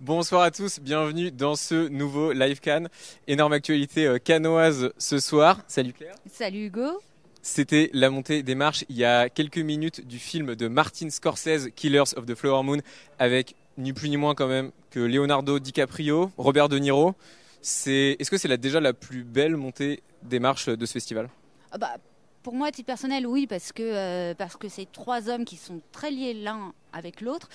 Bonsoir 0.00 0.40
à 0.40 0.50
tous, 0.50 0.80
bienvenue 0.80 1.30
dans 1.30 1.56
ce 1.56 1.88
nouveau 1.88 2.32
Live 2.32 2.62
Can. 2.64 2.84
Énorme 3.28 3.52
actualité 3.52 4.06
euh, 4.06 4.16
canoise 4.16 4.94
ce 4.96 5.18
soir. 5.18 5.60
Salut 5.68 5.92
Claire. 5.92 6.14
Salut 6.24 6.68
Hugo. 6.68 7.02
C'était 7.42 7.90
la 7.92 8.08
montée 8.08 8.42
des 8.42 8.54
marches 8.54 8.86
il 8.88 8.96
y 8.96 9.04
a 9.04 9.28
quelques 9.28 9.58
minutes 9.58 10.06
du 10.06 10.18
film 10.18 10.56
de 10.56 10.68
Martin 10.68 11.10
Scorsese, 11.10 11.68
Killers 11.76 12.14
of 12.16 12.24
the 12.24 12.34
Flower 12.34 12.62
Moon, 12.62 12.78
avec 13.18 13.56
ni 13.76 13.92
plus 13.92 14.08
ni 14.08 14.16
moins 14.16 14.34
quand 14.34 14.48
même 14.48 14.70
que 14.90 15.00
Leonardo 15.00 15.58
DiCaprio, 15.58 16.32
Robert 16.38 16.70
De 16.70 16.78
Niro. 16.78 17.14
Est-ce 17.60 18.30
que 18.30 18.38
c'est 18.38 18.56
déjà 18.56 18.80
la 18.80 18.94
plus 18.94 19.22
belle 19.22 19.58
montée 19.58 20.02
des 20.22 20.40
marches 20.40 20.70
de 20.70 20.86
ce 20.86 20.92
festival? 20.94 21.28
Ah 21.72 21.76
bah, 21.76 21.96
pour 22.42 22.54
moi, 22.54 22.68
à 22.68 22.70
titre 22.70 22.86
personnel, 22.86 23.26
oui, 23.26 23.46
parce 23.46 23.72
que 23.72 23.82
euh, 23.82 24.34
parce 24.34 24.56
que 24.56 24.68
c'est 24.68 24.90
trois 24.90 25.28
hommes 25.28 25.44
qui 25.44 25.56
sont 25.56 25.80
très 25.92 26.10
liés 26.10 26.34
l'un 26.34 26.72
avec 26.92 27.20
l'autre, 27.20 27.48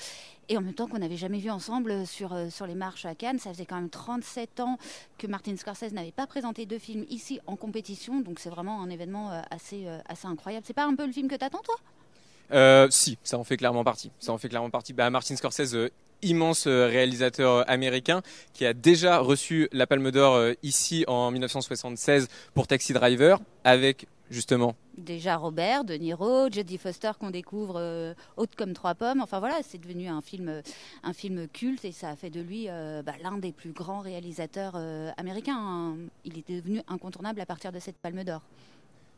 et 0.47 0.57
en 0.57 0.61
même 0.61 0.73
temps 0.73 0.87
qu'on 0.87 0.99
n'avait 0.99 1.17
jamais 1.17 1.39
vu 1.39 1.49
ensemble 1.49 2.05
sur 2.05 2.33
euh, 2.33 2.49
sur 2.49 2.67
les 2.67 2.75
marches 2.75 3.05
à 3.05 3.15
Cannes. 3.15 3.39
Ça 3.39 3.51
faisait 3.51 3.65
quand 3.65 3.75
même 3.75 3.89
37 3.89 4.59
ans 4.59 4.77
que 5.17 5.27
Martin 5.27 5.55
Scorsese 5.57 5.91
n'avait 5.91 6.11
pas 6.11 6.27
présenté 6.27 6.65
deux 6.65 6.79
films 6.79 7.05
ici 7.09 7.39
en 7.47 7.55
compétition, 7.55 8.19
donc 8.19 8.39
c'est 8.39 8.49
vraiment 8.49 8.81
un 8.81 8.89
événement 8.89 9.31
euh, 9.31 9.41
assez 9.49 9.87
assez 10.07 10.27
incroyable. 10.27 10.65
C'est 10.67 10.73
pas 10.73 10.85
un 10.85 10.95
peu 10.95 11.05
le 11.05 11.11
film 11.11 11.27
que 11.27 11.35
t'attends, 11.35 11.61
toi? 11.63 12.87
Si, 12.91 13.17
ça 13.23 13.39
en 13.39 13.43
fait 13.43 13.57
clairement 13.57 13.83
partie. 13.83 14.11
Ça 14.19 14.31
en 14.31 14.37
fait 14.37 14.49
clairement 14.49 14.69
partie. 14.69 14.93
Bah, 14.93 15.09
Martin 15.09 15.35
Scorsese, 15.35 15.89
immense 16.21 16.67
réalisateur 16.67 17.67
américain, 17.67 18.21
qui 18.53 18.67
a 18.67 18.73
déjà 18.73 19.17
reçu 19.17 19.67
la 19.71 19.87
Palme 19.87 20.11
d'Or 20.11 20.53
ici 20.61 21.05
en 21.07 21.31
1976 21.31 22.27
pour 22.53 22.67
Taxi 22.67 22.93
Driver, 22.93 23.39
avec 23.63 24.05
justement. 24.29 24.75
Déjà 24.97 25.37
Robert, 25.37 25.83
De 25.83 25.93
Niro, 25.95 26.49
Jodie 26.51 26.77
Foster 26.77 27.11
qu'on 27.19 27.29
découvre 27.29 27.75
euh, 27.77 28.13
haute 28.37 28.55
comme 28.55 28.73
trois 28.73 28.95
pommes. 28.95 29.21
Enfin 29.21 29.39
voilà, 29.39 29.59
c'est 29.61 29.77
devenu 29.77 30.07
un 30.07 30.21
film, 30.21 30.49
euh, 30.49 30.61
un 31.03 31.13
film 31.13 31.47
culte 31.47 31.85
et 31.85 31.91
ça 31.91 32.09
a 32.09 32.15
fait 32.15 32.29
de 32.29 32.41
lui 32.41 32.65
euh, 32.69 33.01
bah, 33.03 33.13
l'un 33.21 33.37
des 33.37 33.51
plus 33.51 33.71
grands 33.71 33.99
réalisateurs 33.99 34.73
euh, 34.75 35.11
américains. 35.17 35.57
hein. 35.57 35.95
Il 36.23 36.37
est 36.37 36.49
devenu 36.49 36.81
incontournable 36.87 37.41
à 37.41 37.45
partir 37.45 37.71
de 37.71 37.79
cette 37.79 37.97
Palme 37.97 38.23
d'Or. 38.23 38.41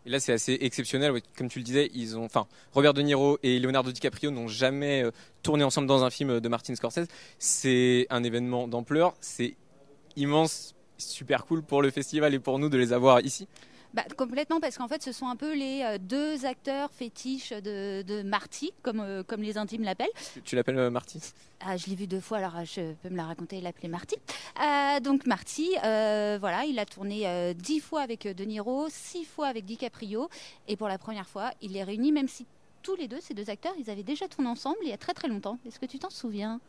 Et 0.06 0.10
là, 0.10 0.20
c'est 0.22 0.32
assez 0.32 0.58
exceptionnel. 0.62 1.12
Comme 1.38 1.50
tu 1.50 1.60
le 1.60 1.66
disais, 1.66 1.92
ils 1.94 2.18
ont, 2.18 2.24
enfin, 2.24 2.48
Robert 2.72 2.94
De 2.94 3.02
Niro 3.02 3.40
et 3.44 3.60
Leonardo 3.60 3.92
DiCaprio 3.92 4.32
n'ont 4.32 4.48
jamais 4.48 5.04
tourné 5.44 5.66
ensemble 5.66 5.88
dans 5.88 6.06
un 6.06 6.10
film 6.10 6.40
de 6.40 6.48
Martin 6.48 6.76
Scorsese. 6.76 7.08
C'est 7.40 8.08
un 8.10 8.24
événement 8.24 8.70
d'ampleur. 8.70 9.16
C'est 9.20 9.58
immense, 10.16 10.76
super 10.98 11.46
cool 11.46 11.62
pour 11.62 11.82
le 11.82 11.92
festival 11.92 12.34
et 12.34 12.40
pour 12.40 12.58
nous 12.58 12.70
de 12.70 12.78
les 12.78 12.94
avoir 12.94 13.20
ici. 13.20 13.50
Bah, 13.98 14.04
complètement, 14.16 14.60
parce 14.60 14.78
qu'en 14.78 14.88
fait, 14.88 15.02
ce 15.02 15.12
sont 15.12 15.26
un 15.28 15.36
peu 15.36 15.56
les 15.56 15.82
euh, 15.82 15.98
deux 16.00 16.46
acteurs 16.46 16.92
fétiches 16.92 17.50
de, 17.50 18.04
de 18.04 18.22
Marty, 18.22 18.72
comme, 18.84 19.00
euh, 19.00 19.24
comme 19.24 19.42
les 19.42 19.58
intimes 19.58 19.82
l'appellent. 19.82 20.06
Tu- 20.36 20.42
Tu 20.44 20.56
l'appelles 20.56 20.78
euh, 20.78 20.92
Marty? 20.92 21.20
Ah, 21.62 21.76
je 21.78 21.88
l'ai 21.88 21.96
vu 21.96 22.06
deux 22.06 22.20
fois, 22.20 22.38
alors 22.38 22.64
je 22.64 22.94
peux 23.02 23.10
me 23.10 23.18
la 23.18 23.26
raconter 23.26 23.58
et 23.58 23.62
l'appeler 23.62 23.88
Marty. 23.88 24.16
Euh, 24.62 25.00
donc 25.00 25.26
Marty, 25.26 25.72
voilà, 25.82 26.66
il 26.66 26.78
a 26.78 26.86
tourné 26.86 27.56
dix 27.56 27.80
fois 27.80 28.02
avec 28.02 28.28
De 28.28 28.44
Niro, 28.44 28.86
six 28.92 29.26
fois 29.26 29.48
avec 29.48 29.66
DiCaprio, 29.66 30.30
et 30.68 30.76
pour 30.78 30.88
la 30.88 31.00
première 31.00 31.28
fois, 31.28 31.50
il 31.64 31.72
les 31.72 31.84
réunit, 31.84 32.12
même 32.12 32.28
si 32.28 32.46
tous 32.84 32.96
les 32.96 33.08
deux, 33.08 33.20
ces 33.20 33.34
deux 33.34 33.50
acteurs, 33.50 33.74
ils 33.80 33.90
avaient 33.90 34.04
déjà 34.04 34.28
tourné 34.28 34.48
ensemble 34.48 34.78
il 34.84 34.90
y 34.90 34.94
a 34.94 34.98
très 34.98 35.16
très 35.16 35.28
longtemps. 35.28 35.58
Est-ce 35.66 35.80
que 35.80 35.88
tu 35.88 35.98
t'en 35.98 36.12
souviens? 36.12 36.62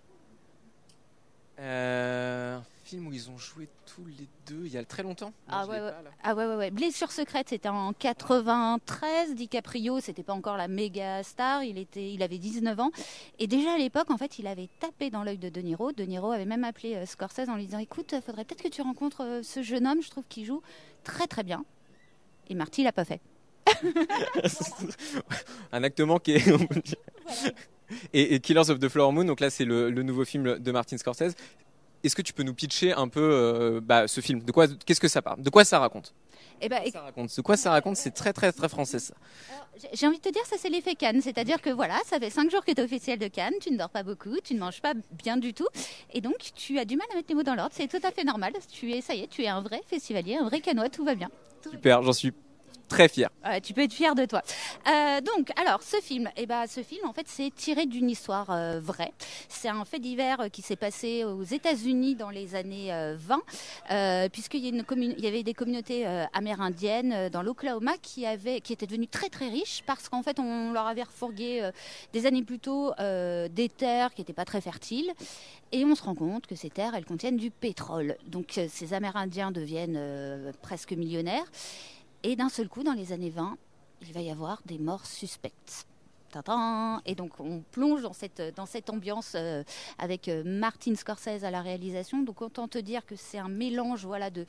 Euh, 1.60 2.56
un 2.58 2.62
film 2.84 3.08
où 3.08 3.12
ils 3.12 3.30
ont 3.30 3.36
joué 3.36 3.68
tous 3.84 4.04
les 4.06 4.28
deux 4.46 4.64
il 4.64 4.72
y 4.72 4.78
a 4.78 4.84
très 4.84 5.02
longtemps. 5.02 5.32
Ah 5.48 5.66
ouais, 5.66 5.80
ouais. 5.80 5.90
pas. 5.90 6.02
Ah 6.22 6.34
ouais, 6.34 6.46
ouais, 6.46 6.54
ouais. 6.54 6.70
Blessure 6.70 7.10
secrète, 7.10 7.48
c'était 7.48 7.68
en 7.68 7.92
93. 7.92 9.34
DiCaprio, 9.34 10.00
c'était 10.00 10.22
pas 10.22 10.34
encore 10.34 10.56
la 10.56 10.68
méga 10.68 11.22
star. 11.24 11.64
Il, 11.64 11.78
était, 11.78 12.12
il 12.12 12.22
avait 12.22 12.38
19 12.38 12.78
ans. 12.78 12.90
Et 13.40 13.48
déjà 13.48 13.74
à 13.74 13.78
l'époque, 13.78 14.10
en 14.10 14.16
fait, 14.16 14.38
il 14.38 14.46
avait 14.46 14.68
tapé 14.78 15.10
dans 15.10 15.24
l'œil 15.24 15.38
de 15.38 15.48
De 15.48 15.60
Niro. 15.60 15.92
De 15.92 16.04
Niro 16.04 16.30
avait 16.30 16.44
même 16.44 16.64
appelé 16.64 16.94
euh, 16.94 17.06
Scorsese 17.06 17.48
en 17.48 17.56
lui 17.56 17.66
disant 17.66 17.78
Écoute, 17.78 18.12
euh, 18.12 18.20
faudrait 18.20 18.44
peut-être 18.44 18.62
que 18.62 18.68
tu 18.68 18.82
rencontres 18.82 19.24
euh, 19.24 19.42
ce 19.42 19.62
jeune 19.62 19.86
homme. 19.86 20.00
Je 20.00 20.10
trouve 20.10 20.24
qu'il 20.28 20.44
joue 20.44 20.62
très 21.02 21.26
très 21.26 21.42
bien. 21.42 21.64
Et 22.48 22.54
Marty 22.54 22.84
l'a 22.84 22.92
pas 22.92 23.04
fait. 23.04 23.20
un 25.72 25.82
acte 25.82 26.00
manqué. 26.00 26.40
on 26.52 26.66
peut 26.66 26.80
dire. 26.80 26.96
Et, 28.12 28.34
et 28.34 28.40
Killers 28.40 28.70
of 28.70 28.78
the 28.78 28.88
Flower 28.88 29.12
Moon, 29.12 29.24
donc 29.24 29.40
là 29.40 29.50
c'est 29.50 29.64
le, 29.64 29.90
le 29.90 30.02
nouveau 30.02 30.24
film 30.24 30.58
de 30.58 30.72
Martin 30.72 30.96
Scorsese. 30.98 31.34
Est-ce 32.04 32.14
que 32.14 32.22
tu 32.22 32.32
peux 32.32 32.44
nous 32.44 32.54
pitcher 32.54 32.92
un 32.92 33.08
peu 33.08 33.20
euh, 33.20 33.80
bah, 33.82 34.06
ce 34.06 34.20
film? 34.20 34.40
De 34.44 34.52
quoi 34.52 34.66
Qu'est-ce 34.86 35.00
que 35.00 35.08
ça 35.08 35.20
parle? 35.20 35.42
De 35.42 35.50
quoi 35.50 35.64
ça 35.64 35.80
raconte? 35.80 36.14
Et 36.60 36.68
ben, 36.68 36.80
ça 36.92 37.02
raconte? 37.02 37.36
De 37.36 37.42
quoi 37.42 37.56
ça 37.56 37.70
raconte? 37.70 37.96
C'est 37.96 38.10
très 38.12 38.32
très 38.32 38.52
très 38.52 38.68
français 38.68 38.98
ça. 39.00 39.14
J'ai- 39.80 39.88
J'ai 39.94 40.06
envie 40.06 40.18
de 40.18 40.22
te 40.22 40.28
dire, 40.28 40.44
ça 40.46 40.56
c'est 40.58 40.68
l'effet 40.68 40.94
Cannes, 40.94 41.20
c'est-à-dire 41.22 41.60
que 41.60 41.70
voilà, 41.70 41.98
ça 42.06 42.18
fait 42.20 42.30
cinq 42.30 42.50
jours 42.50 42.64
que 42.64 42.72
tu 42.72 42.80
es 42.80 42.84
officiel 42.84 43.18
de 43.18 43.28
Cannes, 43.28 43.54
tu 43.60 43.70
ne 43.72 43.76
dors 43.78 43.90
pas 43.90 44.02
beaucoup, 44.02 44.36
tu 44.42 44.54
ne 44.54 44.60
manges 44.60 44.80
pas 44.80 44.94
bien 45.22 45.36
du 45.36 45.54
tout, 45.54 45.68
et 46.12 46.20
donc 46.20 46.34
tu 46.54 46.78
as 46.78 46.84
du 46.84 46.96
mal 46.96 47.06
à 47.12 47.16
mettre 47.16 47.28
les 47.28 47.34
mots 47.34 47.42
dans 47.44 47.54
l'ordre, 47.54 47.72
c'est 47.74 47.88
tout 47.88 48.04
à 48.06 48.10
fait 48.12 48.24
normal. 48.24 48.52
Tu 48.72 48.92
es, 48.92 49.00
ça 49.00 49.14
y 49.14 49.20
est, 49.22 49.26
tu 49.28 49.42
es 49.42 49.48
un 49.48 49.60
vrai 49.60 49.80
festivalier, 49.88 50.36
un 50.36 50.44
vrai 50.48 50.60
canois, 50.60 50.88
tout 50.88 51.04
va 51.04 51.14
bien. 51.14 51.30
Super, 51.68 52.02
j'en 52.02 52.12
suis 52.12 52.32
très 52.88 53.08
fier. 53.08 53.30
Tu 53.62 53.72
peux 53.72 53.82
être 53.82 53.92
fier 53.92 54.14
de 54.14 54.24
toi. 54.24 54.42
Euh, 54.86 55.20
donc, 55.20 55.50
alors, 55.60 55.82
ce 55.82 55.96
film, 56.00 56.28
eh 56.36 56.46
ben, 56.46 56.66
ce 56.66 56.82
film, 56.82 57.06
en 57.06 57.12
fait, 57.12 57.26
c'est 57.26 57.52
tiré 57.54 57.86
d'une 57.86 58.10
histoire 58.10 58.50
euh, 58.50 58.80
vraie. 58.80 59.12
C'est 59.48 59.68
un 59.68 59.84
fait 59.88 59.98
divers 59.98 60.40
euh, 60.40 60.48
qui 60.48 60.62
s'est 60.62 60.76
passé 60.76 61.24
aux 61.24 61.42
États-Unis 61.42 62.14
dans 62.14 62.30
les 62.30 62.54
années 62.54 62.92
euh, 62.92 63.16
20, 63.18 63.40
euh, 63.90 64.28
puisqu'il 64.28 64.64
y, 64.64 65.26
avait 65.26 65.42
des 65.42 65.54
communautés 65.54 66.06
amérindiennes 66.32 67.28
dans 67.30 67.42
l'Oklahoma 67.42 67.92
qui, 68.00 68.24
qui 68.62 68.72
étaient 68.72 68.86
devenues 68.86 69.08
très 69.08 69.28
très 69.28 69.48
riches 69.48 69.82
parce 69.86 70.08
qu'en 70.08 70.22
fait, 70.22 70.38
on 70.38 70.72
leur 70.72 70.86
avait 70.86 71.02
refourgué 71.02 71.70
des 72.12 72.26
années 72.26 72.42
plus 72.42 72.58
tôt 72.58 72.92
des 72.98 73.70
terres 73.74 74.12
qui 74.14 74.20
n'étaient 74.20 74.32
pas 74.32 74.44
très 74.44 74.60
fertiles. 74.60 75.12
Et 75.72 75.84
on 75.84 75.94
se 75.94 76.02
rend 76.02 76.14
compte 76.14 76.46
que 76.46 76.54
ces 76.54 76.70
terres, 76.70 76.94
elles 76.94 77.04
contiennent 77.04 77.36
du 77.36 77.50
pétrole. 77.50 78.16
Donc, 78.26 78.60
ces 78.68 78.94
Amérindiens 78.94 79.50
deviennent 79.50 80.52
presque 80.62 80.92
millionnaires. 80.92 81.46
Et 82.22 82.36
d'un 82.36 82.48
seul 82.48 82.68
coup, 82.68 82.82
dans 82.82 82.94
les 82.94 83.12
années 83.12 83.30
20, 83.30 83.56
il 84.02 84.12
va 84.12 84.20
y 84.20 84.30
avoir 84.30 84.60
des 84.66 84.78
morts 84.78 85.06
suspectes. 85.06 85.86
Et 87.06 87.14
donc 87.14 87.40
on 87.40 87.62
plonge 87.72 88.02
dans 88.02 88.12
cette, 88.12 88.90
ambiance 88.90 89.32
euh, 89.34 89.62
avec 89.98 90.28
euh, 90.28 90.42
Martin 90.44 90.94
Scorsese 90.94 91.42
à 91.42 91.50
la 91.50 91.62
réalisation. 91.62 92.22
Donc 92.22 92.42
autant 92.42 92.68
te 92.68 92.78
dire 92.78 93.04
que 93.06 93.16
c'est 93.16 93.38
un 93.38 93.48
mélange 93.48 94.04
voilà, 94.04 94.30
de, 94.30 94.44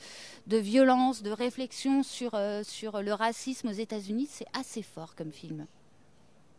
violence, 0.46 1.22
de 1.22 1.30
réflexion 1.30 2.02
sur, 2.02 2.34
euh, 2.34 2.62
sur 2.62 3.02
le 3.02 3.12
racisme 3.12 3.68
aux 3.68 3.72
États-Unis. 3.72 4.28
C'est 4.30 4.46
assez 4.52 4.82
fort 4.82 5.14
comme 5.14 5.32
film. 5.32 5.66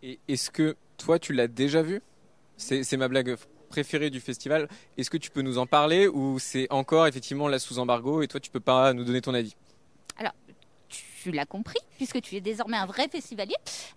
Et 0.03 0.19
est-ce 0.27 0.49
que 0.49 0.75
toi 0.97 1.19
tu 1.19 1.33
l'as 1.33 1.47
déjà 1.47 1.81
vu? 1.81 2.01
C'est 2.57 2.97
ma 2.97 3.07
blague 3.07 3.37
préférée 3.69 4.09
du 4.09 4.19
festival. 4.19 4.67
Est-ce 4.97 5.09
que 5.09 5.17
tu 5.17 5.31
peux 5.31 5.41
nous 5.41 5.57
en 5.57 5.65
parler 5.65 6.07
ou 6.07 6.39
c'est 6.39 6.67
encore 6.71 7.07
effectivement 7.07 7.47
là 7.47 7.59
sous 7.59 7.79
embargo 7.79 8.21
et 8.21 8.27
toi 8.27 8.39
tu 8.39 8.51
peux 8.51 8.59
pas 8.59 8.93
nous 8.93 9.03
donner 9.03 9.21
ton 9.21 9.33
avis? 9.33 9.55
Tu 11.21 11.31
l'as 11.31 11.45
compris, 11.45 11.77
puisque 11.97 12.19
tu 12.21 12.35
es 12.35 12.41
désormais 12.41 12.77
un 12.77 12.87
vrai 12.87 13.07
festivalier. 13.07 13.53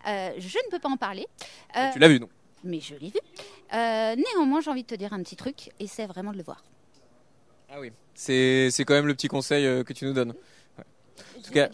Euh, 0.07 0.33
je 0.37 0.59
ne 0.59 0.71
peux 0.71 0.79
pas 0.79 0.91
en 0.91 0.99
parler. 0.99 1.27
Euh, 1.75 1.91
Tu 1.93 1.99
l'as 1.99 2.09
vu 2.09 2.19
donc 2.21 2.31
mais 2.67 2.81
je 2.81 2.95
l'ai 2.95 3.11
vu. 3.11 3.19
Euh, 3.75 4.17
néanmoins, 4.17 4.63
j'ai 4.63 4.71
envie 4.71 4.85
de 4.85 4.89
te 4.89 4.95
dire 4.95 5.13
un 5.13 5.23
petit 5.23 5.37
truc, 5.37 5.71
et 5.79 5.87
c'est 5.87 6.07
vraiment 6.07 6.33
de 6.33 6.39
le 6.39 6.43
voir. 6.43 6.65
Ah 7.69 7.79
oui. 7.79 7.93
C'est 8.15 8.71
c'est 8.71 8.87
quand 8.87 8.95
même 8.95 9.07
le 9.07 9.13
petit 9.13 9.29
conseil 9.29 9.85
que 9.85 9.93
tu 9.93 10.07
nous 10.07 10.15
donnes. 10.15 10.33
Ouais. 10.79 10.85
En 11.37 11.43
tout 11.43 11.53
cas, 11.53 11.69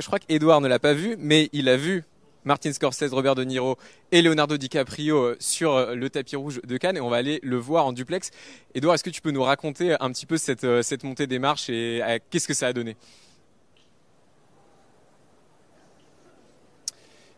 je 0.00 0.06
crois 0.06 0.18
qu'Edouard 0.18 0.62
ne 0.62 0.68
l'a 0.68 0.78
pas 0.78 0.94
vu, 0.94 1.16
mais 1.18 1.50
il 1.52 1.68
a 1.68 1.76
vu 1.76 2.04
Martin 2.44 2.72
Scorsese, 2.72 3.12
Robert 3.12 3.34
De 3.34 3.44
Niro 3.44 3.76
et 4.10 4.22
Leonardo 4.22 4.56
DiCaprio 4.56 5.34
sur 5.38 5.94
le 5.94 6.08
tapis 6.08 6.36
rouge 6.36 6.62
de 6.64 6.76
Cannes 6.78 6.96
et 6.96 7.00
on 7.00 7.10
va 7.10 7.16
aller 7.18 7.40
le 7.42 7.58
voir 7.58 7.84
en 7.84 7.92
duplex. 7.92 8.30
Edouard, 8.74 8.94
est-ce 8.94 9.04
que 9.04 9.10
tu 9.10 9.20
peux 9.20 9.32
nous 9.32 9.42
raconter 9.42 9.96
un 10.00 10.10
petit 10.12 10.24
peu 10.24 10.38
cette, 10.38 10.66
cette 10.82 11.04
montée 11.04 11.26
des 11.26 11.38
marches 11.38 11.68
et 11.68 12.00
qu'est-ce 12.30 12.48
que 12.48 12.54
ça 12.54 12.68
a 12.68 12.72
donné? 12.72 12.96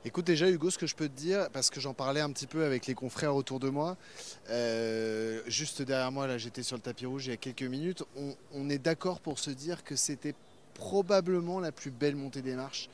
Écoute 0.05 0.25
déjà 0.25 0.51
Hugo, 0.51 0.69
ce 0.69 0.79
que 0.79 0.89
je 0.89 0.97
peux 0.97 1.09
te 1.09 1.17
dire, 1.17 1.49
parce 1.53 1.71
que 1.71 1.79
j'en 1.79 1.95
parlais 1.95 2.21
un 2.21 2.33
petit 2.33 2.49
peu 2.49 2.65
avec 2.65 2.87
les 2.89 2.95
confrères 2.95 3.37
autour 3.37 3.61
de 3.61 3.69
moi, 3.69 3.97
euh, 4.51 5.41
juste 5.47 5.81
derrière 5.81 6.11
moi, 6.11 6.27
là 6.27 6.39
j'étais 6.39 6.65
sur 6.65 6.75
le 6.75 6.83
tapis 6.83 7.07
rouge 7.07 7.27
il 7.27 7.31
y 7.31 7.33
a 7.33 7.37
quelques 7.37 7.63
minutes, 7.63 8.03
on, 8.17 8.35
on 8.53 8.69
est 8.69 8.79
d'accord 8.79 9.21
pour 9.21 9.39
se 9.39 9.51
dire 9.51 9.85
que 9.85 9.95
c'était 9.95 10.35
probablement 10.75 11.61
la 11.61 11.71
plus 11.71 11.93
belle 11.93 12.17
montée 12.17 12.43
des 12.43 12.57
marches 12.57 12.89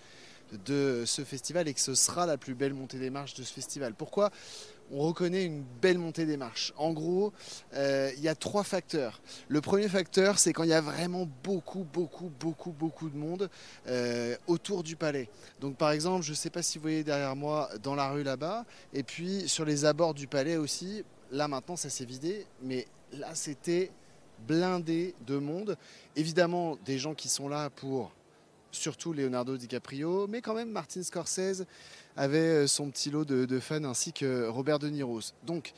de 0.67 1.05
ce 1.07 1.25
festival 1.25 1.67
et 1.67 1.73
que 1.73 1.81
ce 1.81 1.95
sera 1.95 2.27
la 2.27 2.37
plus 2.37 2.55
belle 2.55 2.75
montée 2.75 2.99
des 2.99 3.11
marches 3.11 3.33
de 3.35 3.43
ce 3.43 3.55
festival. 3.55 3.95
Pourquoi? 3.95 4.31
On 4.93 5.01
reconnaît 5.01 5.45
une 5.45 5.65
belle 5.83 5.99
montée 5.99 6.27
des 6.27 6.37
marches 6.37 6.73
En 6.77 6.93
gros, 6.93 7.33
euh, 7.75 8.11
il 8.17 8.23
y 8.23 8.29
a 8.29 8.35
trois 8.35 8.65
facteurs. 8.65 9.21
Le 9.49 9.61
premier 9.61 9.89
facteur, 9.89 10.39
c'est 10.39 10.53
quand 10.53 10.63
il 10.63 10.71
y 10.71 10.75
a 10.75 10.81
vraiment 10.81 11.29
beaucoup, 11.43 11.85
beaucoup, 11.85 12.31
beaucoup, 12.41 12.73
beaucoup 12.73 13.09
de 13.09 13.17
monde 13.17 13.51
euh, 13.87 14.37
autour 14.47 14.83
du 14.83 14.97
palais. 14.97 15.29
Donc 15.61 15.77
par 15.77 15.91
exemple, 15.91 16.25
je 16.25 16.31
ne 16.31 16.37
sais 16.37 16.51
pas 16.51 16.63
si 16.63 16.79
vous 16.79 16.83
voyez 16.83 17.05
derrière 17.05 17.37
moi 17.37 17.69
dans 17.83 17.95
la 17.95 18.11
rue 18.11 18.23
là-bas, 18.23 18.65
et 18.93 19.03
puis 19.03 19.49
sur 19.49 19.65
les 19.65 19.85
abords 19.85 20.15
du 20.15 20.27
palais 20.27 20.57
aussi, 20.57 21.05
là 21.31 21.49
maintenant 21.49 21.77
ça 21.77 21.91
s'est 21.91 22.05
vidé, 22.05 22.47
mais 22.63 22.87
là 23.13 23.35
c'était 23.35 23.91
blindé 24.47 25.15
de 25.27 25.39
monde. 25.39 25.77
Évidemment 26.17 26.77
des 26.85 26.99
gens 26.99 27.15
qui 27.15 27.29
sont 27.29 27.49
là 27.49 27.71
pour 27.71 28.13
surtout 28.71 29.13
Leonardo 29.13 29.57
DiCaprio, 29.57 30.27
mais 30.27 30.41
quand 30.41 30.55
même 30.55 30.71
Martin 30.71 31.03
Scorsese 31.03 31.65
avait 32.19 32.39
euh, 32.39 32.67
son 32.67 32.91
petit 32.91 33.11
lot 33.11 33.25
de, 33.25 33.61
fans 33.61 33.85
ainsi 33.85 34.13
que 34.13 34.49
Robert 34.49 34.79
De 34.79 34.89
Niro. 34.89 35.21
Donc 35.47 35.73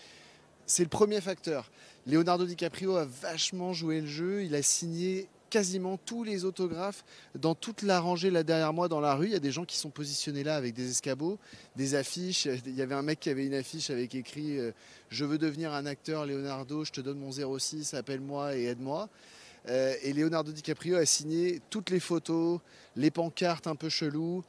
c'est 0.66 0.82
le 0.82 0.88
premier 0.88 1.20
facteur. 1.20 1.70
Leonardo 2.06 2.46
DiCaprio 2.46 2.96
a 2.96 3.04
vachement 3.04 3.72
joué 3.74 4.00
le 4.00 4.06
jeu. 4.06 4.42
Il 4.42 4.54
a 4.54 4.62
signé 4.62 5.28
quasiment 5.50 5.98
tous 5.98 6.24
les 6.24 6.44
autographes 6.44 7.04
dans 7.34 7.54
toute 7.54 7.82
la 7.82 8.00
rangée 8.00 8.30
là 8.30 8.42
derrière 8.42 8.72
moi 8.72 8.88
dans 8.88 9.00
la 9.00 9.14
rue. 9.14 9.26
Il 9.26 9.32
y 9.32 9.36
a 9.36 9.40
des 9.40 9.50
gens 9.50 9.66
qui 9.66 9.76
sont 9.76 9.90
positionnés 9.90 10.42
là 10.42 10.56
avec 10.56 10.74
des 10.74 10.90
escabeaux, 10.90 11.38
des 11.76 11.94
affiches. 11.94 12.46
Il 12.66 12.74
y 12.74 12.82
avait 12.82 12.94
un 12.94 13.02
mec 13.02 13.20
qui 13.20 13.28
avait 13.28 13.44
une 13.44 13.54
affiche 13.54 13.90
avec 13.90 14.14
écrit 14.14 14.58
euh, 14.58 14.72
Je 15.10 15.26
veux 15.26 15.38
devenir 15.38 15.74
un 15.74 15.84
acteur, 15.84 16.24
Leonardo, 16.24 16.84
je 16.84 16.92
te 16.92 17.00
donne 17.02 17.18
mon 17.18 17.32
06, 17.32 17.92
appelle-moi 17.94 18.56
et 18.56 18.64
aide-moi. 18.64 19.10
Euh, 19.68 19.94
et 20.02 20.14
Leonardo 20.14 20.52
DiCaprio 20.52 20.96
a 20.96 21.04
signé 21.04 21.60
toutes 21.68 21.90
les 21.90 22.00
photos, 22.00 22.60
les 22.96 23.10
pancartes 23.10 23.66
un 23.66 23.76
peu 23.76 23.90
cheloues, 23.90 24.42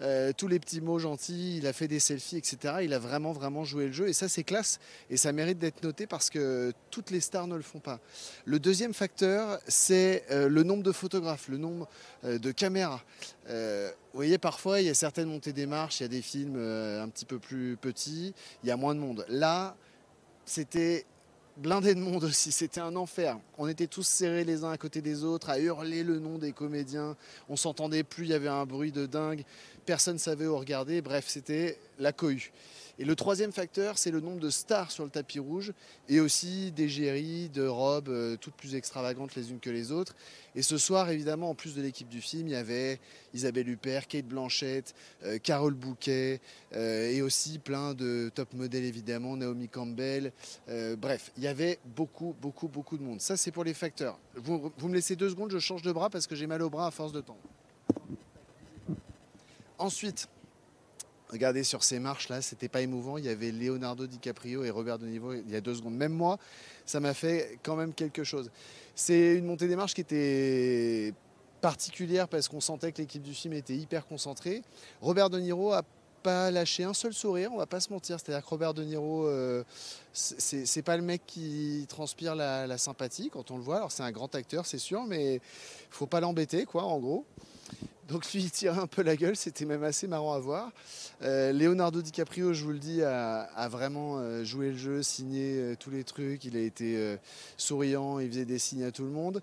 euh, 0.00 0.32
tous 0.36 0.48
les 0.48 0.58
petits 0.58 0.80
mots 0.80 0.98
gentils, 0.98 1.58
il 1.58 1.66
a 1.66 1.72
fait 1.72 1.88
des 1.88 1.98
selfies, 1.98 2.36
etc. 2.36 2.76
Il 2.82 2.92
a 2.92 2.98
vraiment, 2.98 3.32
vraiment 3.32 3.64
joué 3.64 3.86
le 3.86 3.92
jeu. 3.92 4.08
Et 4.08 4.12
ça, 4.12 4.28
c'est 4.28 4.44
classe. 4.44 4.78
Et 5.10 5.16
ça 5.16 5.32
mérite 5.32 5.58
d'être 5.58 5.82
noté 5.82 6.06
parce 6.06 6.30
que 6.30 6.72
toutes 6.90 7.10
les 7.10 7.20
stars 7.20 7.46
ne 7.46 7.56
le 7.56 7.62
font 7.62 7.80
pas. 7.80 8.00
Le 8.44 8.58
deuxième 8.58 8.94
facteur, 8.94 9.58
c'est 9.66 10.24
euh, 10.30 10.48
le 10.48 10.62
nombre 10.62 10.82
de 10.82 10.92
photographes, 10.92 11.48
le 11.48 11.58
nombre 11.58 11.88
euh, 12.24 12.38
de 12.38 12.52
caméras. 12.52 13.02
vous 13.46 13.92
voyez, 14.14 14.38
parfois, 14.38 14.80
il 14.80 14.86
y 14.86 14.90
a 14.90 14.94
certaines 14.94 15.28
montées 15.28 15.52
des 15.52 15.66
marches, 15.66 16.00
il 16.00 16.04
y 16.04 16.06
a 16.06 16.08
des 16.08 16.22
films 16.22 16.56
un 16.56 17.08
petit 17.08 17.24
peu 17.24 17.38
plus 17.38 17.76
petits, 17.76 18.34
il 18.62 18.68
y 18.68 18.72
a 18.72 18.76
moins 18.76 18.94
de 18.94 19.00
monde. 19.00 19.24
Là, 19.28 19.76
c'était 20.44 21.04
blindé 21.58 21.94
de 21.94 22.00
monde 22.00 22.24
aussi, 22.24 22.52
c'était 22.52 22.80
un 22.80 22.96
enfer. 22.96 23.36
On 23.58 23.68
était 23.68 23.86
tous 23.86 24.06
serrés 24.06 24.44
les 24.44 24.64
uns 24.64 24.70
à 24.70 24.78
côté 24.78 25.00
des 25.00 25.24
autres, 25.24 25.50
à 25.50 25.58
hurler 25.58 26.02
le 26.04 26.18
nom 26.18 26.38
des 26.38 26.52
comédiens. 26.52 27.16
On 27.48 27.56
s'entendait 27.56 28.04
plus, 28.04 28.24
il 28.24 28.30
y 28.30 28.34
avait 28.34 28.48
un 28.48 28.64
bruit 28.64 28.92
de 28.92 29.06
dingue, 29.06 29.44
personne 29.84 30.14
ne 30.14 30.20
savait 30.20 30.46
où 30.46 30.56
regarder. 30.56 31.02
Bref, 31.02 31.24
c'était 31.28 31.78
la 31.98 32.12
cohue. 32.12 32.52
Et 33.00 33.04
le 33.04 33.14
troisième 33.14 33.52
facteur, 33.52 33.96
c'est 33.96 34.10
le 34.10 34.20
nombre 34.20 34.40
de 34.40 34.50
stars 34.50 34.90
sur 34.90 35.04
le 35.04 35.10
tapis 35.10 35.38
rouge 35.38 35.72
et 36.08 36.18
aussi 36.18 36.72
d'égéries, 36.72 37.48
de 37.48 37.64
robes, 37.64 38.08
euh, 38.08 38.36
toutes 38.36 38.54
plus 38.54 38.74
extravagantes 38.74 39.36
les 39.36 39.52
unes 39.52 39.60
que 39.60 39.70
les 39.70 39.92
autres. 39.92 40.16
Et 40.56 40.62
ce 40.62 40.78
soir, 40.78 41.08
évidemment, 41.08 41.50
en 41.50 41.54
plus 41.54 41.76
de 41.76 41.82
l'équipe 41.82 42.08
du 42.08 42.20
film, 42.20 42.48
il 42.48 42.52
y 42.52 42.56
avait 42.56 42.98
Isabelle 43.34 43.68
Huppert, 43.68 44.08
Kate 44.08 44.26
Blanchett, 44.26 44.96
euh, 45.22 45.38
Carole 45.38 45.74
Bouquet 45.74 46.40
euh, 46.74 47.08
et 47.08 47.22
aussi 47.22 47.60
plein 47.60 47.94
de 47.94 48.32
top 48.34 48.52
modèles, 48.52 48.84
évidemment, 48.84 49.36
Naomi 49.36 49.68
Campbell. 49.68 50.32
bref, 50.98 51.30
il 51.36 51.44
y 51.44 51.46
avait 51.46 51.78
beaucoup, 51.84 52.34
beaucoup, 52.42 52.66
beaucoup 52.66 52.98
de 52.98 53.02
monde. 53.04 53.20
Ça, 53.20 53.36
c'est 53.36 53.52
pour 53.52 53.62
les 53.62 53.74
facteurs. 53.74 54.18
Vous, 54.34 54.72
vous 54.76 54.88
me 54.88 54.94
laissez 54.94 55.14
deux 55.14 55.30
secondes, 55.30 55.52
je 55.52 55.58
change 55.60 55.82
de 55.82 55.92
bras 55.92 56.10
parce 56.10 56.26
que 56.26 56.34
j'ai 56.34 56.48
mal 56.48 56.62
au 56.62 56.70
bras 56.70 56.88
à 56.88 56.90
force 56.90 57.12
de 57.12 57.20
temps. 57.20 57.38
Ensuite, 59.78 60.28
Regardez 61.30 61.62
sur 61.62 61.84
ces 61.84 61.98
marches 61.98 62.28
là, 62.28 62.40
c'était 62.40 62.68
pas 62.68 62.80
émouvant. 62.80 63.18
Il 63.18 63.24
y 63.24 63.28
avait 63.28 63.52
Leonardo 63.52 64.06
DiCaprio 64.06 64.64
et 64.64 64.70
Robert 64.70 64.98
De 64.98 65.06
Niro 65.06 65.34
il 65.34 65.50
y 65.50 65.56
a 65.56 65.60
deux 65.60 65.74
secondes. 65.74 65.94
Même 65.94 66.12
moi, 66.12 66.38
ça 66.86 67.00
m'a 67.00 67.14
fait 67.14 67.58
quand 67.62 67.76
même 67.76 67.92
quelque 67.92 68.24
chose. 68.24 68.50
C'est 68.94 69.36
une 69.36 69.44
montée 69.44 69.68
des 69.68 69.76
marches 69.76 69.94
qui 69.94 70.00
était 70.00 71.12
particulière 71.60 72.28
parce 72.28 72.48
qu'on 72.48 72.60
sentait 72.60 72.92
que 72.92 72.98
l'équipe 72.98 73.22
du 73.22 73.34
film 73.34 73.54
était 73.54 73.76
hyper 73.76 74.06
concentrée. 74.06 74.62
Robert 75.00 75.30
De 75.30 75.38
Niro 75.38 75.72
a 75.72 75.82
pas 76.22 76.50
lâché 76.50 76.84
un 76.84 76.94
seul 76.94 77.12
sourire, 77.12 77.50
on 77.52 77.58
va 77.58 77.66
pas 77.66 77.80
se 77.80 77.92
mentir. 77.92 78.18
C'est-à-dire 78.18 78.44
que 78.44 78.50
Robert 78.50 78.74
De 78.74 78.82
Niro, 78.82 79.26
euh, 79.26 79.64
c'est 80.12 80.82
pas 80.82 80.96
le 80.96 81.02
mec 81.02 81.22
qui 81.26 81.86
transpire 81.88 82.34
la, 82.34 82.78
sympathie 82.78 83.30
quand 83.30 83.50
on 83.50 83.56
le 83.56 83.62
voit. 83.62 83.76
Alors 83.76 83.92
c'est 83.92 84.02
un 84.02 84.12
grand 84.12 84.34
acteur, 84.34 84.66
c'est 84.66 84.78
sûr, 84.78 85.04
mais 85.04 85.40
faut 85.90 86.06
pas 86.06 86.20
l'embêter, 86.20 86.64
quoi, 86.64 86.84
en 86.84 86.98
gros. 86.98 87.24
Donc 88.08 88.32
lui, 88.32 88.42
il 88.42 88.50
tirait 88.50 88.80
un 88.80 88.86
peu 88.86 89.02
la 89.02 89.16
gueule, 89.16 89.36
c'était 89.36 89.66
même 89.66 89.84
assez 89.84 90.06
marrant 90.06 90.32
à 90.32 90.38
voir. 90.38 90.70
Euh, 91.22 91.52
Leonardo 91.52 92.00
DiCaprio, 92.00 92.54
je 92.54 92.64
vous 92.64 92.72
le 92.72 92.78
dis, 92.78 93.02
a, 93.02 93.68
vraiment 93.70 94.16
euh, 94.16 94.44
joué 94.44 94.70
le 94.70 94.78
jeu, 94.78 95.02
signé 95.02 95.58
euh, 95.58 95.74
tous 95.78 95.90
les 95.90 96.04
trucs, 96.04 96.42
il 96.46 96.56
a 96.56 96.60
été 96.60 97.18
souriant, 97.58 98.18
il 98.18 98.30
faisait 98.30 98.46
des 98.46 98.58
signes 98.58 98.84
à 98.84 98.92
tout 98.92 99.04
le 99.04 99.10
monde. 99.10 99.42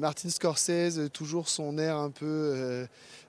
Martin 0.00 0.28
Scorsese, 0.28 1.08
toujours 1.12 1.48
son 1.48 1.78
air 1.78 1.96
un 1.96 2.10
peu 2.10 2.86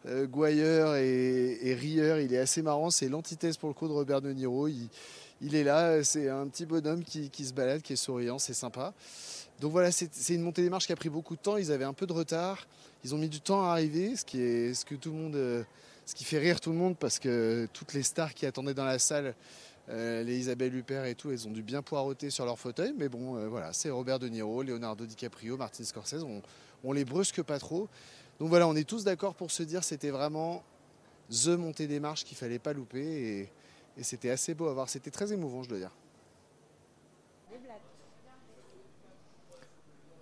gouailleur 0.07 0.95
et, 0.95 1.75
rieur, 1.79 2.19
il 2.19 2.33
est 2.33 2.39
assez 2.39 2.63
marrant, 2.63 2.89
c'est 2.89 3.07
l'antithèse 3.07 3.57
pour 3.57 3.69
le 3.69 3.75
coup 3.75 3.87
de 3.87 3.93
Robert 3.93 4.21
De 4.21 4.31
Niro. 4.31 4.67
Il, 4.67 5.55
est 5.55 5.63
là, 5.63 6.03
c'est 6.03 6.27
un 6.27 6.47
petit 6.47 6.65
bonhomme 6.65 7.03
qui, 7.03 7.29
qui 7.29 7.45
se 7.45 7.53
balade, 7.53 7.83
qui 7.83 7.93
est 7.93 7.97
souriant, 7.97 8.39
c'est 8.39 8.53
sympa. 8.53 8.93
Donc 9.59 9.71
voilà, 9.71 9.91
c'est 9.91 10.33
une 10.33 10.41
montée 10.41 10.63
des 10.63 10.69
marches 10.69 10.87
qui 10.87 10.93
a 10.93 10.97
pris 10.97 11.09
beaucoup 11.09 11.35
de 11.35 11.41
temps, 11.41 11.57
ils 11.57 11.71
avaient 11.71 11.85
un 11.85 11.93
peu 11.93 12.07
de 12.07 12.13
retard. 12.13 12.65
Ils 13.05 13.13
ont 13.13 13.19
mis 13.19 13.29
du 13.29 13.39
temps 13.39 13.63
à 13.63 13.69
arriver, 13.69 14.15
ce 14.15 14.25
qui, 14.25 14.41
est, 14.41 14.73
ce 14.73 14.83
que 14.83 14.95
tout 14.95 15.11
le 15.11 15.15
monde, 15.15 15.35
euh, 15.35 15.63
ce 16.07 16.15
qui 16.15 16.23
fait 16.23 16.39
rire 16.39 16.59
tout 16.59 16.71
le 16.71 16.75
monde 16.75 16.97
parce 16.97 17.19
que 17.19 17.67
toutes 17.71 17.93
les 17.93 18.01
stars 18.01 18.33
qui 18.33 18.47
attendaient 18.47 18.73
dans 18.73 18.83
la 18.83 18.97
salle, 18.97 19.35
euh, 19.89 20.23
les 20.23 20.39
Isabelle 20.39 20.75
Huppert 20.75 21.05
et 21.05 21.13
tout, 21.13 21.29
elles 21.29 21.47
ont 21.47 21.51
dû 21.51 21.61
bien 21.61 21.83
poireauter 21.83 22.31
sur 22.31 22.45
leur 22.45 22.57
fauteuil. 22.57 22.95
Mais 22.97 23.07
bon, 23.07 23.37
euh, 23.37 23.47
voilà, 23.47 23.73
c'est 23.73 23.91
Robert 23.91 24.17
De 24.17 24.27
Niro, 24.27 24.63
Leonardo 24.63 25.05
DiCaprio, 25.05 25.55
Martin 25.55 25.83
Scorsese, 25.83 26.23
on, 26.23 26.41
on 26.83 26.93
les 26.93 27.05
brusque 27.05 27.43
pas 27.43 27.59
trop. 27.59 27.87
Donc 28.39 28.49
voilà, 28.49 28.67
on 28.67 28.75
est 28.75 28.89
tous 28.89 29.03
d'accord 29.03 29.35
pour 29.35 29.51
se 29.51 29.61
dire 29.61 29.83
c'était 29.83 30.09
vraiment 30.09 30.63
the 31.29 31.49
montée 31.49 31.85
des 31.85 31.99
marches 31.99 32.23
qu'il 32.23 32.37
fallait 32.37 32.57
pas 32.57 32.73
louper 32.73 33.05
et, 33.05 33.49
et 33.99 34.03
c'était 34.03 34.31
assez 34.31 34.55
beau 34.55 34.67
à 34.67 34.73
voir. 34.73 34.89
C'était 34.89 35.11
très 35.11 35.31
émouvant, 35.31 35.61
je 35.61 35.69
dois 35.69 35.77
dire. 35.77 35.91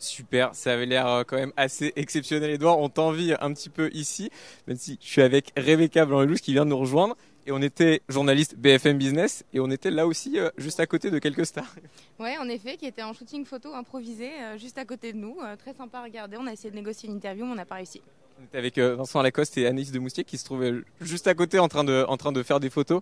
Super, 0.04 0.54
ça 0.54 0.74
avait 0.74 0.86
l'air 0.86 1.08
euh, 1.08 1.24
quand 1.24 1.38
même 1.38 1.54
assez 1.56 1.94
exceptionnel 1.96 2.52
Edouard, 2.52 2.78
on 2.78 2.90
t'envie 2.90 3.34
un 3.40 3.54
petit 3.54 3.70
peu 3.70 3.90
ici, 3.94 4.30
même 4.68 4.76
si 4.76 5.00
je 5.02 5.08
suis 5.08 5.22
avec 5.22 5.54
Rebecca 5.58 6.06
Blanc-Lelouch 6.06 6.42
qui 6.42 6.52
vient 6.52 6.66
de 6.66 6.72
nous 6.72 6.78
rejoindre 6.78 7.16
et 7.46 7.54
on 7.54 7.62
était 7.62 8.02
journaliste 8.10 8.56
BFM 8.58 8.98
Business 8.98 9.46
et 9.54 9.62
on 9.62 9.72
était 9.72 9.92
là 9.92 10.06
aussi 10.06 10.40
euh, 10.40 10.50
juste 10.58 10.82
à 10.82 10.88
côté 10.88 11.10
de 11.10 11.20
quelques 11.20 11.46
stars. 11.46 11.74
Ouais, 12.20 12.38
en 12.38 12.48
effet, 12.50 12.76
qui 12.78 12.86
était 12.86 13.02
en 13.02 13.14
shooting 13.14 13.46
photo 13.46 13.74
improvisé 13.74 14.30
euh, 14.42 14.58
juste 14.58 14.78
à 14.78 14.86
côté 14.86 15.14
de 15.14 15.18
nous, 15.18 15.38
très 15.58 15.74
sympa 15.74 16.00
à 16.00 16.04
regarder. 16.04 16.38
On 16.38 16.48
a 16.48 16.52
essayé 16.52 16.70
de 16.70 16.76
négocier 16.76 17.10
une 17.10 17.16
interview, 17.16 17.46
mais 17.46 17.54
on 17.54 17.56
n'a 17.56 17.66
pas 17.66 17.76
réussi. 17.76 18.02
On 18.40 18.44
était 18.44 18.58
avec 18.58 18.78
Vincent 18.78 19.22
Lacoste 19.22 19.58
et 19.58 19.68
Anaïs 19.68 19.92
de 19.92 20.00
Moustier 20.00 20.24
qui 20.26 20.38
se 20.38 20.44
trouvaient 20.46 20.74
juste 21.00 21.28
à 21.28 21.34
côté 21.34 21.60
en 21.60 21.70
train 21.70 21.84
de, 21.84 22.06
en 22.08 22.18
train 22.18 22.32
de 22.32 22.44
faire 22.44 22.60
des 22.60 22.70
photos. 22.70 23.02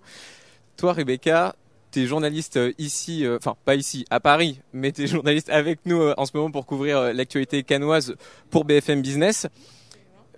Toi, 0.78 0.94
Rebecca, 0.94 1.56
tu 1.92 2.02
es 2.02 2.06
journaliste 2.06 2.58
euh, 2.58 2.74
ici, 2.78 3.26
euh, 3.26 3.38
enfin 3.38 3.56
pas 3.66 3.76
ici, 3.76 4.06
à 4.10 4.20
Paris, 4.20 4.62
mais 4.74 4.92
tu 4.92 5.04
es 5.04 5.08
journaliste 5.08 5.50
avec 5.50 5.86
nous 5.86 6.02
euh, 6.02 6.14
en 6.18 6.26
ce 6.26 6.32
moment 6.36 6.50
pour 6.50 6.66
couvrir 6.66 7.14
l'actualité 7.14 7.64
canoise 7.64 8.16
pour 8.50 8.66
BFM 8.66 9.02
Business. 9.02 9.48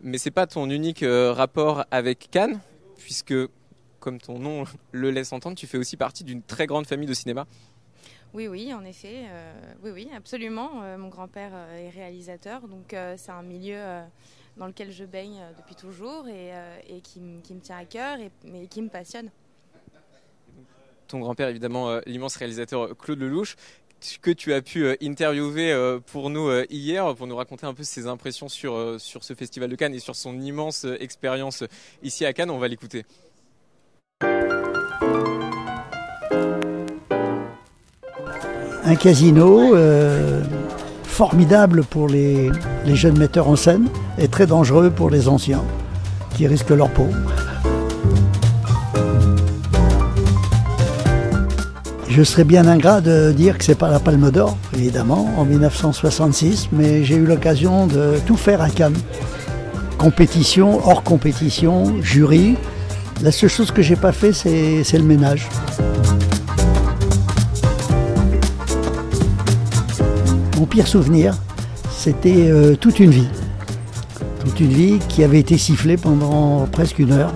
Mais 0.02 0.18
c'est 0.18 0.32
pas 0.32 0.48
ton 0.48 0.70
unique 0.70 1.06
rapport 1.08 1.86
avec 1.90 2.28
Cannes, 2.30 2.60
puisque, 2.98 3.34
comme 4.00 4.20
ton 4.20 4.38
nom 4.40 4.66
le 4.92 5.12
laisse 5.12 5.32
entendre, 5.32 5.56
tu 5.56 5.68
fais 5.68 5.78
aussi 5.78 5.96
partie 5.96 6.24
d'une 6.24 6.42
très 6.42 6.68
grande 6.68 6.88
famille 6.88 7.08
de 7.08 7.14
cinéma. 7.14 7.46
Oui, 8.34 8.48
oui, 8.48 8.74
en 8.74 8.84
effet. 8.84 9.28
oui, 9.84 9.92
oui, 9.94 10.10
absolument. 10.14 10.82
mon 10.98 11.08
grand-père 11.08 11.54
est 11.78 11.92
réalisateur, 11.92 12.68
donc 12.68 12.96
c'est 13.16 13.32
un 13.32 13.44
milieu 13.44 13.78
dans 14.58 14.66
lequel 14.66 14.92
je 14.92 15.06
baigne 15.06 15.40
depuis 15.56 15.76
toujours 15.76 16.28
et, 16.28 17.00
qui, 17.02 17.22
me 17.22 17.60
tient 17.62 17.78
à 17.78 17.86
cœur, 17.86 18.18
et, 18.20 18.68
qui 18.68 18.82
me 18.82 18.90
passionne 18.90 19.30
ton 21.14 21.20
grand-père, 21.20 21.48
évidemment, 21.48 21.90
euh, 21.90 22.00
l'immense 22.08 22.36
réalisateur 22.38 22.86
euh, 22.86 22.94
Claude 22.98 23.20
Lelouch, 23.20 23.56
que 24.24 24.32
tu 24.32 24.52
as 24.52 24.64
pu 24.64 24.84
euh, 24.84 24.96
interviewer 25.02 25.72
pour 26.08 26.32
nous 26.32 26.50
hier, 26.70 27.14
pour 27.16 27.28
nous 27.28 27.36
raconter 27.36 27.68
un 27.68 27.74
peu 27.76 27.84
ses 27.84 28.08
impressions 28.08 28.50
sur, 28.50 29.00
sur 29.00 29.24
ce 29.24 29.34
festival 29.34 29.70
de 29.70 29.76
Cannes 29.76 29.94
et 29.94 30.00
sur 30.00 30.16
son 30.16 30.42
immense 30.42 30.86
expérience 31.00 31.64
ici 32.02 32.26
à 32.26 32.34
Cannes. 32.34 32.50
On 32.50 32.58
va 32.58 32.68
l'écouter. 32.68 33.06
Un 38.86 38.96
casino 38.96 39.74
formidable 41.04 41.84
pour 41.86 42.10
les, 42.10 42.50
les 42.86 42.96
jeunes 42.96 43.18
metteurs 43.20 43.48
en 43.48 43.56
scène 43.56 43.88
et 44.18 44.28
très 44.28 44.48
dangereux 44.48 44.90
pour 44.90 45.10
les 45.12 45.28
anciens 45.28 45.64
qui 46.36 46.48
risquent 46.48 46.72
leur 46.72 46.90
peau. 46.90 47.08
Je 52.10 52.22
serais 52.22 52.44
bien 52.44 52.68
ingrat 52.68 53.02
de 53.02 53.32
dire 53.32 53.58
que 53.58 53.64
c'est 53.64 53.78
pas 53.78 53.90
la 53.90 54.00
Palme 54.00 54.30
d'Or, 54.30 54.58
évidemment, 54.76 55.34
en 55.38 55.46
1966, 55.46 56.70
mais 56.72 57.04
j'ai 57.04 57.16
eu 57.16 57.26
l'occasion 57.26 57.88
de 57.88 58.16
tout 58.26 58.38
faire 58.38 58.62
à 58.62 58.70
Cannes. 58.70 58.98
Compétition, 59.98 60.86
hors 60.88 61.04
compétition, 61.04 62.02
jury. 62.02 62.56
La 63.22 63.32
seule 63.32 63.50
chose 63.50 63.72
que 63.72 63.82
j'ai 63.82 63.96
pas 63.96 64.12
fait, 64.12 64.34
c'est 64.34 64.98
le 64.98 65.04
ménage. 65.04 65.48
Mon 70.60 70.66
pire 70.66 70.88
souvenir, 70.88 71.36
c'était 71.90 72.50
euh, 72.50 72.76
toute 72.76 73.00
une 73.00 73.12
vie. 73.12 73.30
Toute 74.40 74.60
une 74.60 74.72
vie 74.72 75.00
qui 75.08 75.24
avait 75.24 75.40
été 75.40 75.58
sifflée 75.58 75.98
pendant 75.98 76.68
presque 76.72 77.00
une 77.00 77.14
heure. 77.14 77.34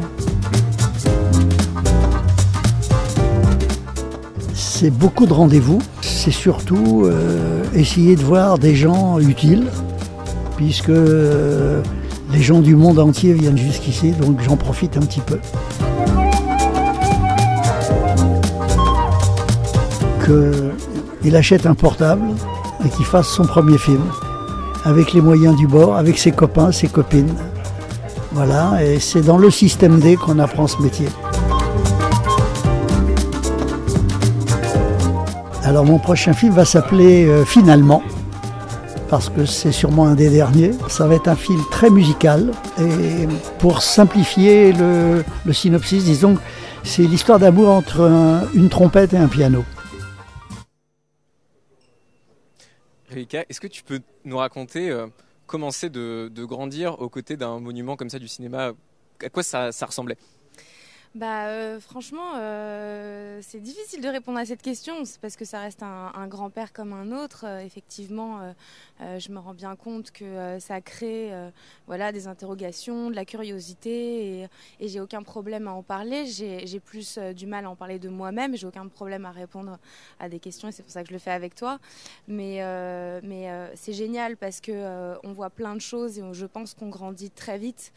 C'est 4.79 4.91
beaucoup 4.91 5.25
de 5.25 5.33
rendez-vous. 5.33 5.79
C'est 6.01 6.29
surtout 6.29 7.03
euh, 7.05 7.63
essayer 7.73 8.15
de 8.15 8.21
voir 8.21 8.59
des 8.59 8.75
gens 8.75 9.17
utiles, 9.19 9.65
puisque 10.55 10.89
euh, 10.89 11.81
les 12.31 12.43
gens 12.43 12.59
du 12.59 12.75
monde 12.75 12.99
entier 12.99 13.33
viennent 13.33 13.57
jusqu'ici, 13.57 14.11
donc 14.11 14.39
j'en 14.41 14.55
profite 14.55 14.95
un 14.95 14.99
petit 14.99 15.21
peu. 15.21 15.39
Que 20.19 20.71
il 21.23 21.35
achète 21.35 21.65
un 21.65 21.73
portable 21.73 22.27
et 22.85 22.89
qu'il 22.89 23.05
fasse 23.05 23.27
son 23.29 23.45
premier 23.45 23.79
film 23.79 24.03
avec 24.85 25.11
les 25.13 25.21
moyens 25.21 25.55
du 25.55 25.65
bord, 25.65 25.97
avec 25.97 26.19
ses 26.19 26.31
copains, 26.31 26.71
ses 26.71 26.87
copines. 26.87 27.33
Voilà, 28.33 28.83
et 28.85 28.99
c'est 28.99 29.21
dans 29.21 29.39
le 29.39 29.49
système 29.49 29.99
D 29.99 30.17
qu'on 30.17 30.37
apprend 30.37 30.67
ce 30.67 30.79
métier. 30.83 31.07
Alors 35.67 35.83
mon 35.83 35.99
prochain 35.99 36.31
film 36.31 36.53
va 36.53 36.63
s'appeler 36.63 37.25
euh, 37.25 37.43
Finalement, 37.43 38.01
parce 39.09 39.27
que 39.27 39.45
c'est 39.45 39.73
sûrement 39.73 40.07
un 40.07 40.15
des 40.15 40.29
derniers. 40.29 40.71
Ça 40.87 41.07
va 41.07 41.15
être 41.15 41.27
un 41.27 41.35
film 41.35 41.61
très 41.69 41.89
musical, 41.89 42.53
et 42.79 43.27
pour 43.59 43.81
simplifier 43.81 44.71
le, 44.71 45.25
synopsis, 45.51 46.05
disons, 46.05 46.37
c'est 46.85 47.03
l'histoire 47.03 47.37
d'amour 47.37 47.67
entre 47.67 47.99
un- 47.99 48.49
une 48.53 48.69
trompette 48.69 49.11
et 49.13 49.17
un 49.17 49.27
piano. 49.27 49.65
Erika, 53.11 53.43
est-ce 53.49 53.59
que 53.59 53.67
tu 53.67 53.83
peux 53.83 53.99
nous 54.23 54.37
raconter 54.37 54.89
euh, 54.89 55.07
comment 55.47 55.71
c'est 55.71 55.89
de, 55.89 56.31
grandir 56.45 57.01
aux 57.01 57.09
côtés 57.09 57.35
d'un 57.35 57.59
monument 57.59 57.97
comme 57.97 58.09
ça 58.09 58.19
du 58.19 58.29
cinéma? 58.29 58.71
À 59.21 59.27
quoi 59.27 59.43
ça 59.43 59.69
ressemblait? 59.85 60.17
Bah 61.15 61.47
euh, 61.47 61.79
franchement, 61.79 62.35
euh, 62.35 63.39
c'est 63.41 63.59
difficile 63.59 64.01
de 64.01 64.07
répondre 64.09 64.37
à 64.37 64.45
cette 64.45 64.61
question. 64.61 65.05
C'est 65.05 65.19
parce 65.19 65.35
que 65.35 65.45
ça 65.45 65.61
reste 65.61 65.81
un, 65.81 66.27
grand-père 66.27 66.73
comme 66.73 66.93
un 66.93 67.11
autre. 67.11 67.45
Euh, 67.47 67.59
effectivement, 67.59 68.53
je 68.99 69.31
me 69.31 69.39
rends 69.39 69.53
bien 69.53 69.75
compte 69.75 70.11
que 70.11 70.57
ça 70.59 70.81
crée 70.81 71.31
voilà, 71.85 72.11
des 72.11 72.27
interrogations, 72.27 73.09
de 73.09 73.15
la 73.15 73.25
curiosité, 73.25 74.41
et, 74.41 74.47
et 74.79 74.87
j'ai 74.87 74.99
aucun 74.99 75.23
problème 75.23 75.67
à 75.67 75.71
en 75.71 75.83
parler. 75.83 76.25
J'ai 76.25 76.79
plus 76.79 77.17
du 77.35 77.45
mal 77.45 77.65
à 77.65 77.69
en 77.69 77.75
parler 77.75 77.99
de 77.99 78.09
moi-même. 78.09 78.55
J'ai 78.55 78.67
aucun 78.67 78.87
problème 78.87 79.25
à 79.25 79.31
répondre 79.31 79.77
à 80.19 80.29
des 80.29 80.39
questions, 80.39 80.67
et 80.67 80.71
c'est 80.71 80.83
pour 80.83 80.91
ça 80.91 81.03
que 81.03 81.09
je 81.09 81.13
le 81.13 81.19
fais 81.19 81.31
avec 81.31 81.55
toi. 81.55 81.79
Mais, 82.27 82.59
mais 83.23 83.71
c'est 83.75 83.93
génial 83.93 84.35
parce 84.35 84.61
que 84.61 85.15
on 85.23 85.31
voit 85.31 85.49
plein 85.49 85.75
de 85.75 85.81
choses 85.81 86.19
et 86.19 86.23
je 86.33 86.45
pense 86.45 86.73
qu'on 86.73 86.89
grandit 86.89 87.31
très 87.31 87.57
vite 87.57 87.93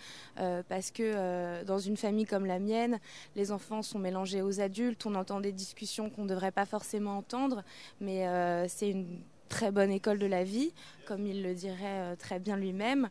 parce 0.69 0.91
que 0.91 1.65
dans 1.65 1.79
une 1.79 1.97
famille 1.97 2.27
comme 2.27 2.47
la 2.47 2.59
mienne, 2.59 3.00
les 3.37 3.53
enfants 3.53 3.83
sont 3.83 3.99
mélangés 3.99 4.43
aux 4.43 4.61
adultes, 4.61 5.07
on 5.07 5.15
entend 5.15 5.41
des 5.41 5.53
discussions 5.53 6.11
qu'on 6.11 6.25
ne 6.25 6.29
devrait 6.29 6.53
pas 6.53 6.67
forcément 6.67 7.19
entendre, 7.19 7.63
mais 8.01 8.27
euh, 8.27 8.67
c'est 8.69 8.91
une 8.91 9.21
très 9.49 9.71
bonne 9.71 9.91
école 9.91 10.19
de 10.19 10.27
la 10.27 10.45
vie, 10.45 10.73
comme 11.07 11.27
il 11.27 11.43
le 11.43 11.55
dirait 11.55 11.77
euh, 11.83 12.17
très 12.17 12.39
bien 12.39 12.57
lui-même. 12.57 13.11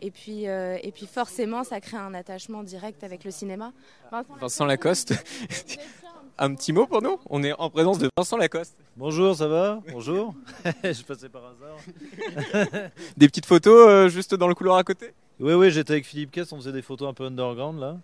Et 0.00 0.12
puis, 0.12 0.46
euh, 0.46 0.76
et 0.82 0.92
puis 0.92 1.06
forcément, 1.06 1.64
ça 1.64 1.80
crée 1.80 1.96
un 1.96 2.14
attachement 2.14 2.62
direct 2.62 3.02
avec 3.02 3.24
le 3.24 3.32
cinéma. 3.32 3.72
Vincent 4.40 4.64
Lacoste, 4.64 5.14
un 6.38 6.54
petit 6.54 6.72
mot 6.72 6.86
pour 6.86 7.02
nous? 7.02 7.18
On 7.28 7.42
est 7.42 7.52
en 7.52 7.68
présence 7.68 7.98
de 7.98 8.08
Vincent 8.16 8.36
Lacoste. 8.36 8.76
Bonjour, 8.96 9.34
ça 9.34 9.48
va? 9.48 9.82
Bonjour. 9.90 10.34
je 10.84 11.02
passais 11.02 11.28
par 11.28 11.42
hasard. 11.46 12.90
Des 13.16 13.26
petites 13.26 13.46
photos 13.46 13.88
euh, 13.88 14.08
juste 14.08 14.36
dans 14.36 14.46
le 14.46 14.54
couloir 14.54 14.76
à 14.76 14.84
côté? 14.84 15.12
Oui, 15.40 15.54
oui, 15.54 15.70
j'étais 15.72 15.94
avec 15.94 16.06
Philippe 16.06 16.30
Kess, 16.30 16.52
on 16.52 16.56
faisait 16.56 16.72
des 16.72 16.82
photos 16.82 17.08
un 17.08 17.14
peu 17.14 17.24
underground 17.24 17.80
là. 17.80 17.96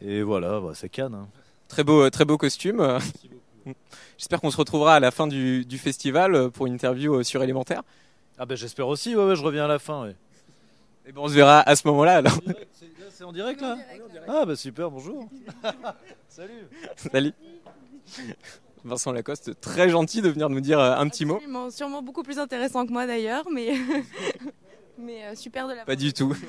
Et 0.00 0.22
voilà, 0.22 0.60
bah, 0.60 0.72
c'est 0.74 0.88
Cannes. 0.88 1.14
hein. 1.14 1.28
Très 1.68 1.84
beau, 1.84 2.02
euh, 2.02 2.10
très 2.10 2.24
beau 2.24 2.38
costume. 2.38 2.98
J'espère 4.18 4.40
qu'on 4.40 4.50
se 4.50 4.56
retrouvera 4.56 4.94
à 4.96 5.00
la 5.00 5.10
fin 5.10 5.26
du, 5.26 5.64
du 5.64 5.78
festival 5.78 6.34
euh, 6.34 6.48
pour 6.48 6.66
une 6.66 6.74
interview 6.74 7.14
euh, 7.16 7.22
sur 7.22 7.42
Élémentaire. 7.42 7.82
Ah 8.38 8.46
ben 8.46 8.56
j'espère 8.56 8.86
aussi, 8.88 9.16
ouais, 9.16 9.24
ouais, 9.24 9.36
je 9.36 9.42
reviens 9.42 9.64
à 9.64 9.68
la 9.68 9.78
fin. 9.78 10.04
ouais. 10.04 10.16
Et 11.06 11.12
bon, 11.12 11.24
on 11.24 11.28
se 11.28 11.34
verra 11.34 11.60
à 11.60 11.74
ce 11.76 11.86
moment-là. 11.88 12.16
Alors, 12.18 12.38
C'est 12.72 13.20
là, 13.20 13.26
en 13.26 13.32
direct 13.32 13.60
là? 13.60 13.76
Ah 14.28 14.44
bah 14.46 14.54
super, 14.56 14.90
bonjour. 14.90 15.28
Salut. 16.28 16.52
salut. 16.96 17.32
Vincent 18.84 19.10
Lacoste, 19.12 19.60
très 19.60 19.88
gentil 19.90 20.22
de 20.22 20.28
venir 20.28 20.48
nous 20.48 20.60
dire 20.60 20.78
un 20.80 21.08
petit 21.08 21.24
mot. 21.24 21.34
Absolument, 21.36 21.70
sûrement 21.70 22.00
beaucoup 22.02 22.22
plus 22.22 22.38
intéressant 22.38 22.86
que 22.86 22.92
moi 22.92 23.06
d'ailleurs, 23.06 23.44
mais, 23.52 23.72
mais 24.98 25.24
euh, 25.24 25.34
super 25.34 25.68
de 25.68 25.74
la 25.74 25.84
Pas 25.84 25.96
du 25.96 26.12
tout. 26.12 26.36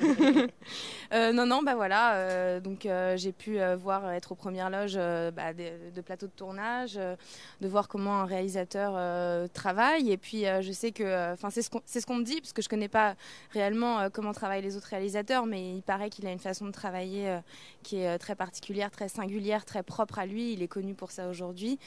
Euh, 1.11 1.31
non, 1.31 1.47
non, 1.47 1.63
bah 1.63 1.73
voilà. 1.73 2.13
euh, 2.17 2.59
donc 2.59 2.87
j'ai 3.15 3.31
pu 3.31 3.57
voir 3.81 4.11
être 4.11 4.33
aux 4.33 4.35
premières 4.35 4.69
loges 4.69 4.93
bah, 5.33 5.53
de, 5.53 5.89
de 5.89 6.01
plateaux 6.01 6.27
de 6.27 6.31
tournage, 6.31 6.93
de 6.93 7.67
voir 7.67 7.87
comment 7.87 8.19
un 8.19 8.25
réalisateur 8.25 9.49
travaille. 9.49 10.11
Et 10.11 10.17
puis 10.17 10.43
je 10.61 10.71
sais 10.71 10.91
que, 10.91 11.33
enfin 11.33 11.49
c'est 11.49 11.63
ce 11.63 11.69
qu'on 11.71 11.81
ce 11.87 12.13
me 12.13 12.23
dit 12.23 12.39
parce 12.41 12.53
que 12.53 12.61
je 12.61 12.69
connais 12.69 12.89
pas 12.89 13.15
réellement 13.53 14.09
comment 14.11 14.33
travaillent 14.33 14.61
les 14.61 14.77
autres 14.77 14.89
réalisateurs, 14.89 15.47
mais 15.47 15.77
il 15.77 15.81
paraît 15.81 16.11
qu'il 16.11 16.27
a 16.27 16.31
une 16.31 16.37
façon 16.39 16.67
de 16.67 16.71
travailler 16.71 17.39
qui 17.81 17.97
est 17.97 18.19
très 18.19 18.35
particulière, 18.35 18.91
très 18.91 19.09
singulière, 19.09 19.65
très 19.65 19.81
propre 19.81 20.19
à 20.19 20.27
lui. 20.27 20.53
Il 20.53 20.61
est 20.61 20.67
connu 20.67 20.93
pour 20.93 21.09
ça 21.09 21.27
aujourd'hui. 21.27 21.79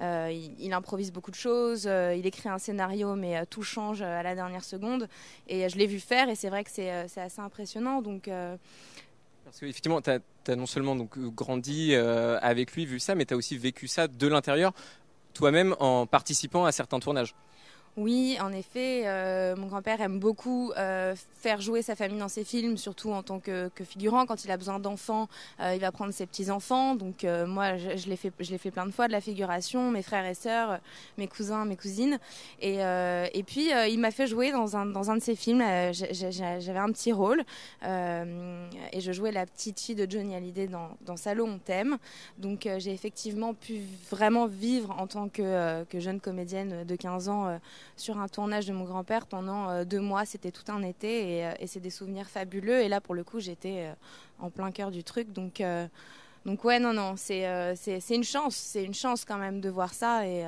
Il, 0.00 0.54
il 0.60 0.72
improvise 0.72 1.10
beaucoup 1.10 1.32
de 1.32 1.36
choses. 1.36 1.86
il 1.86 2.26
écrit 2.26 2.48
un 2.48 2.58
scénario, 2.58 3.16
mais 3.16 3.44
tout 3.46 3.64
change 3.64 4.02
à 4.02 4.22
la 4.22 4.36
dernière 4.36 4.62
seconde. 4.62 5.08
Et 5.48 5.68
je 5.68 5.76
l'ai 5.76 5.86
vu 5.86 5.98
et 6.10 6.34
c'est 6.34 6.48
vrai 6.48 6.64
que 6.64 6.70
c'est 6.70 6.92
euh, 6.92 7.06
assez 7.16 7.40
impressionnant. 7.40 8.02
Donc 8.02 8.28
euh, 8.28 8.56
Parce 9.44 9.60
qu'effectivement, 9.60 10.00
tu 10.00 10.10
as, 10.10 10.56
non 10.56 10.66
seulement 10.66 10.96
donc, 10.96 11.16
euh, 11.18 11.28
grandi 11.30 11.94
avec 11.94 12.72
lui, 12.72 12.86
vu 12.86 13.00
ça, 13.00 13.14
mais 13.14 13.24
tu 13.24 13.34
as 13.34 13.36
aussi 13.36 13.56
vécu 13.56 13.88
ça 13.88 14.08
de 14.08 14.26
l'intérieur, 14.26 14.72
toi-même, 15.34 15.74
en 15.78 16.06
participant 16.06 16.64
à 16.64 16.72
certains 16.72 17.00
tournages. 17.00 17.34
Oui, 17.98 18.38
en 18.40 18.52
effet, 18.52 19.02
euh, 19.06 19.56
mon 19.56 19.66
grand-père 19.66 20.00
aime 20.00 20.20
beaucoup 20.20 20.70
euh, 20.76 21.16
faire 21.40 21.60
jouer 21.60 21.82
sa 21.82 21.96
famille 21.96 22.20
dans 22.20 22.28
ses 22.28 22.44
films, 22.44 22.76
surtout 22.76 23.10
en 23.10 23.24
tant 23.24 23.40
que, 23.40 23.72
figurant. 23.82 24.24
Quand 24.24 24.44
il 24.44 24.52
a 24.52 24.56
besoin 24.56 24.78
d'enfants, 24.78 25.28
euh, 25.58 25.74
il 25.74 25.80
va 25.80 25.90
prendre 25.90 26.12
ses 26.12 26.24
petits-enfants. 26.24 26.94
Donc 26.94 27.24
moi, 27.24 27.76
je, 27.76 28.08
l'ai 28.08 28.14
fait, 28.14 28.32
je 28.38 28.52
l'ai 28.52 28.58
fait 28.58 28.70
plein 28.70 28.86
de 28.86 28.92
fois 28.92 29.08
de 29.08 29.12
la 29.12 29.20
figuration, 29.20 29.90
mes 29.90 30.02
frères 30.02 30.24
et 30.26 30.34
sœurs, 30.34 30.78
mes 31.16 31.26
cousins, 31.26 31.64
mes 31.64 31.76
cousines. 31.76 32.20
Et, 32.60 32.78
puis 33.44 33.70
il 33.88 33.98
m'a 33.98 34.12
fait 34.12 34.28
jouer 34.28 34.52
dans 34.52 34.76
un, 34.76 34.86
dans 34.86 35.10
un 35.10 35.16
de 35.16 35.22
ses 35.22 35.34
films. 35.34 35.64
J'avais 35.92 36.78
un 36.78 36.92
petit 36.92 37.12
rôle 37.12 37.42
et 37.82 39.00
je 39.00 39.12
jouais 39.12 39.32
la 39.32 39.44
petite 39.44 39.80
fille 39.80 39.96
de 39.96 40.08
Johnny 40.08 40.36
Hallyday 40.36 40.68
dans, 40.68 40.90
dans 41.00 41.16
on 41.40 41.58
t'aime. 41.58 41.98
Donc 42.38 42.68
j'ai 42.78 42.92
effectivement 42.92 43.54
pu 43.54 43.80
vraiment 44.08 44.46
vivre 44.46 44.94
en 45.00 45.08
tant 45.08 45.28
que, 45.28 45.84
jeune 45.94 46.20
comédienne 46.20 46.84
de 46.84 46.94
15 46.94 47.28
ans 47.28 47.58
sur 47.96 48.18
un 48.18 48.28
tournage 48.28 48.66
de 48.66 48.72
mon 48.72 48.84
grand-père 48.84 49.26
pendant 49.26 49.70
euh, 49.70 49.84
deux 49.84 50.00
mois. 50.00 50.24
C'était 50.24 50.50
tout 50.50 50.70
un 50.70 50.82
été 50.82 51.38
et, 51.38 51.46
euh, 51.46 51.52
et 51.60 51.66
c'est 51.66 51.80
des 51.80 51.90
souvenirs 51.90 52.26
fabuleux. 52.28 52.80
Et 52.80 52.88
là, 52.88 53.00
pour 53.00 53.14
le 53.14 53.24
coup, 53.24 53.40
j'étais 53.40 53.86
euh, 53.86 53.92
en 54.38 54.50
plein 54.50 54.70
cœur 54.70 54.90
du 54.90 55.04
truc. 55.04 55.32
Donc, 55.32 55.62
donc 56.46 56.64
ouais, 56.64 56.78
non, 56.78 56.92
non, 56.92 57.14
c'est 57.16 57.44
une 58.10 58.24
chance. 58.24 58.56
C'est 58.56 58.84
une 58.84 58.94
chance 58.94 59.24
quand 59.24 59.38
même 59.38 59.60
de 59.60 59.68
voir 59.68 59.92
ça. 59.92 60.26
Et, 60.26 60.44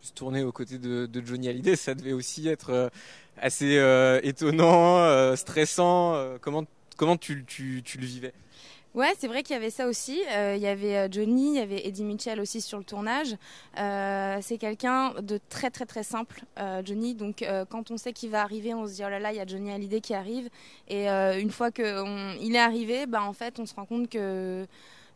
Juste 0.00 0.16
tourner 0.16 0.42
aux 0.44 0.52
côtés 0.52 0.78
de, 0.78 1.22
Johnny 1.24 1.48
Hallyday, 1.48 1.76
ça 1.76 1.94
devait 1.94 2.12
aussi 2.12 2.48
être 2.48 2.90
assez 3.36 3.76
étonnant, 4.22 5.34
stressant. 5.36 6.36
comment 6.40 6.64
comment 6.98 7.16
tu, 7.16 7.44
tu, 7.46 7.82
tu 7.82 7.96
le 7.96 8.04
vivais? 8.04 8.34
Ouais, 8.98 9.14
c'est 9.16 9.28
vrai 9.28 9.44
qu'il 9.44 9.54
y 9.54 9.56
avait 9.56 9.70
ça 9.70 9.86
aussi. 9.86 10.20
Euh, 10.32 10.54
il 10.56 10.62
y 10.62 10.66
avait 10.66 10.96
euh, 10.96 11.08
Johnny, 11.08 11.50
il 11.50 11.54
y 11.54 11.60
avait 11.60 11.86
Eddie 11.86 12.02
Mitchell 12.02 12.40
aussi 12.40 12.60
sur 12.60 12.78
le 12.78 12.84
tournage. 12.84 13.36
Euh, 13.78 14.38
c'est 14.42 14.58
quelqu'un 14.58 15.14
de 15.22 15.38
très 15.48 15.70
très 15.70 15.86
très 15.86 16.02
simple, 16.02 16.42
Johnny. 16.84 17.14
Donc 17.14 17.44
quand 17.68 17.92
on 17.92 17.96
sait 17.96 18.12
qu'il 18.12 18.30
va 18.30 18.42
arriver, 18.42 18.74
on 18.74 18.88
se 18.88 18.94
dit 18.94 19.02
oh 19.06 19.08
là 19.08 19.20
là, 19.20 19.30
il 19.30 19.36
y 19.36 19.40
a 19.40 19.46
Johnny 19.46 19.70
Hallyday 19.70 20.00
qui 20.00 20.14
arrive. 20.14 20.48
Et 20.88 21.06
une 21.06 21.50
fois 21.52 21.70
qu'il 21.70 21.86
est 21.86 22.58
arrivé, 22.58 23.06
bah 23.06 23.22
en 23.22 23.32
fait, 23.32 23.60
on 23.60 23.66
se 23.66 23.74
rend 23.76 23.86
compte 23.86 24.08
que 24.08 24.66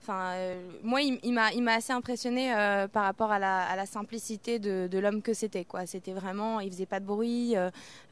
Enfin, 0.01 0.35
moi, 0.83 1.01
il, 1.01 1.21
il 1.23 1.33
m'a, 1.33 1.75
assez 1.75 1.93
impressionné 1.93 2.53
par 2.93 3.05
rapport 3.05 3.31
à 3.31 3.39
la, 3.39 3.87
simplicité 3.87 4.59
de, 4.59 4.99
l'homme 4.99 5.23
que 5.23 5.33
c'était. 5.33 5.67
C'était 5.87 6.13
vraiment, 6.13 6.61
il 6.61 6.71
faisait 6.71 6.87
pas 6.87 7.01
de 7.01 7.05
bruit, 7.05 7.55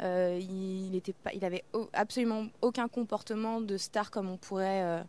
il, 0.01 0.87
il 0.87 0.97
était 0.97 1.13
pas, 1.13 1.31
il 1.33 1.45
avait 1.45 1.65
absolument 1.93 2.47
aucun 2.61 2.89
comportement 2.89 3.61
de 3.61 3.77
star 3.77 4.11
comme 4.11 4.31
on 4.31 4.37
pourrait 4.37 5.05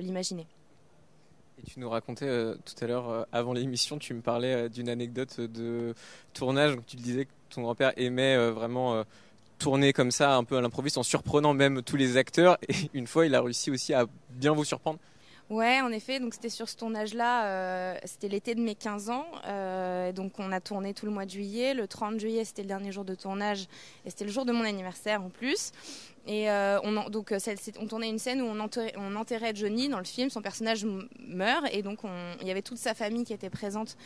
l'imaginer. 0.00 0.46
Et 1.58 1.62
tu 1.62 1.80
nous 1.80 1.88
racontais 1.88 2.28
euh, 2.28 2.54
tout 2.64 2.84
à 2.84 2.86
l'heure, 2.86 3.08
euh, 3.08 3.22
avant 3.32 3.54
l'émission, 3.54 3.98
tu 3.98 4.12
me 4.12 4.20
parlais 4.20 4.52
euh, 4.52 4.68
d'une 4.68 4.88
anecdote 4.90 5.40
de 5.40 5.94
tournage. 6.34 6.76
Tu 6.86 6.96
disais 6.96 7.24
que 7.24 7.30
ton 7.48 7.62
grand-père 7.62 7.92
aimait 7.96 8.36
euh, 8.36 8.52
vraiment 8.52 8.94
euh, 8.94 9.04
tourner 9.58 9.94
comme 9.94 10.10
ça, 10.10 10.36
un 10.36 10.44
peu 10.44 10.58
à 10.58 10.60
l'improviste, 10.60 10.98
en 10.98 11.02
surprenant 11.02 11.54
même 11.54 11.82
tous 11.82 11.96
les 11.96 12.18
acteurs. 12.18 12.58
Et 12.68 12.90
une 12.92 13.06
fois, 13.06 13.24
il 13.24 13.34
a 13.34 13.40
réussi 13.40 13.70
aussi 13.70 13.94
à 13.94 14.04
bien 14.30 14.52
vous 14.52 14.64
surprendre. 14.64 14.98
Ouais, 15.48 15.80
en 15.80 15.92
effet, 15.92 16.18
donc 16.18 16.34
c'était 16.34 16.48
sur 16.48 16.68
ce 16.68 16.76
tournage-là, 16.76 17.46
euh, 17.46 17.98
c'était 18.04 18.26
l'été 18.26 18.56
de 18.56 18.60
mes 18.60 18.74
15 18.74 19.10
ans, 19.10 19.26
euh, 19.46 20.10
donc 20.10 20.32
on 20.40 20.50
a 20.50 20.60
tourné 20.60 20.92
tout 20.92 21.06
le 21.06 21.12
mois 21.12 21.24
de 21.24 21.30
juillet. 21.30 21.72
Le 21.72 21.86
30 21.86 22.18
juillet, 22.18 22.44
c'était 22.44 22.62
le 22.62 22.68
dernier 22.68 22.90
jour 22.90 23.04
de 23.04 23.14
tournage 23.14 23.68
et 24.04 24.10
c'était 24.10 24.24
le 24.24 24.32
jour 24.32 24.44
de 24.44 24.50
mon 24.50 24.64
anniversaire 24.64 25.22
en 25.22 25.30
plus. 25.30 25.70
Et 26.26 26.50
euh, 26.50 26.80
on, 26.82 27.08
donc, 27.08 27.30
euh, 27.30 27.38
on 27.80 27.86
tournait 27.86 28.08
une 28.08 28.18
scène 28.18 28.42
où 28.42 28.46
on 28.46 29.14
enterrait, 29.16 29.54
Johnny 29.54 29.88
dans 29.88 29.98
le 29.98 30.04
film. 30.04 30.28
Son 30.28 30.42
personnage 30.42 30.84
meurt 31.20 31.66
et 31.72 31.82
donc 31.82 32.00
il 32.40 32.48
y 32.48 32.50
avait 32.50 32.62
toute 32.62 32.78
sa 32.78 32.94
famille 32.94 33.24
qui 33.24 33.32
était 33.32 33.50
présente 33.50 33.96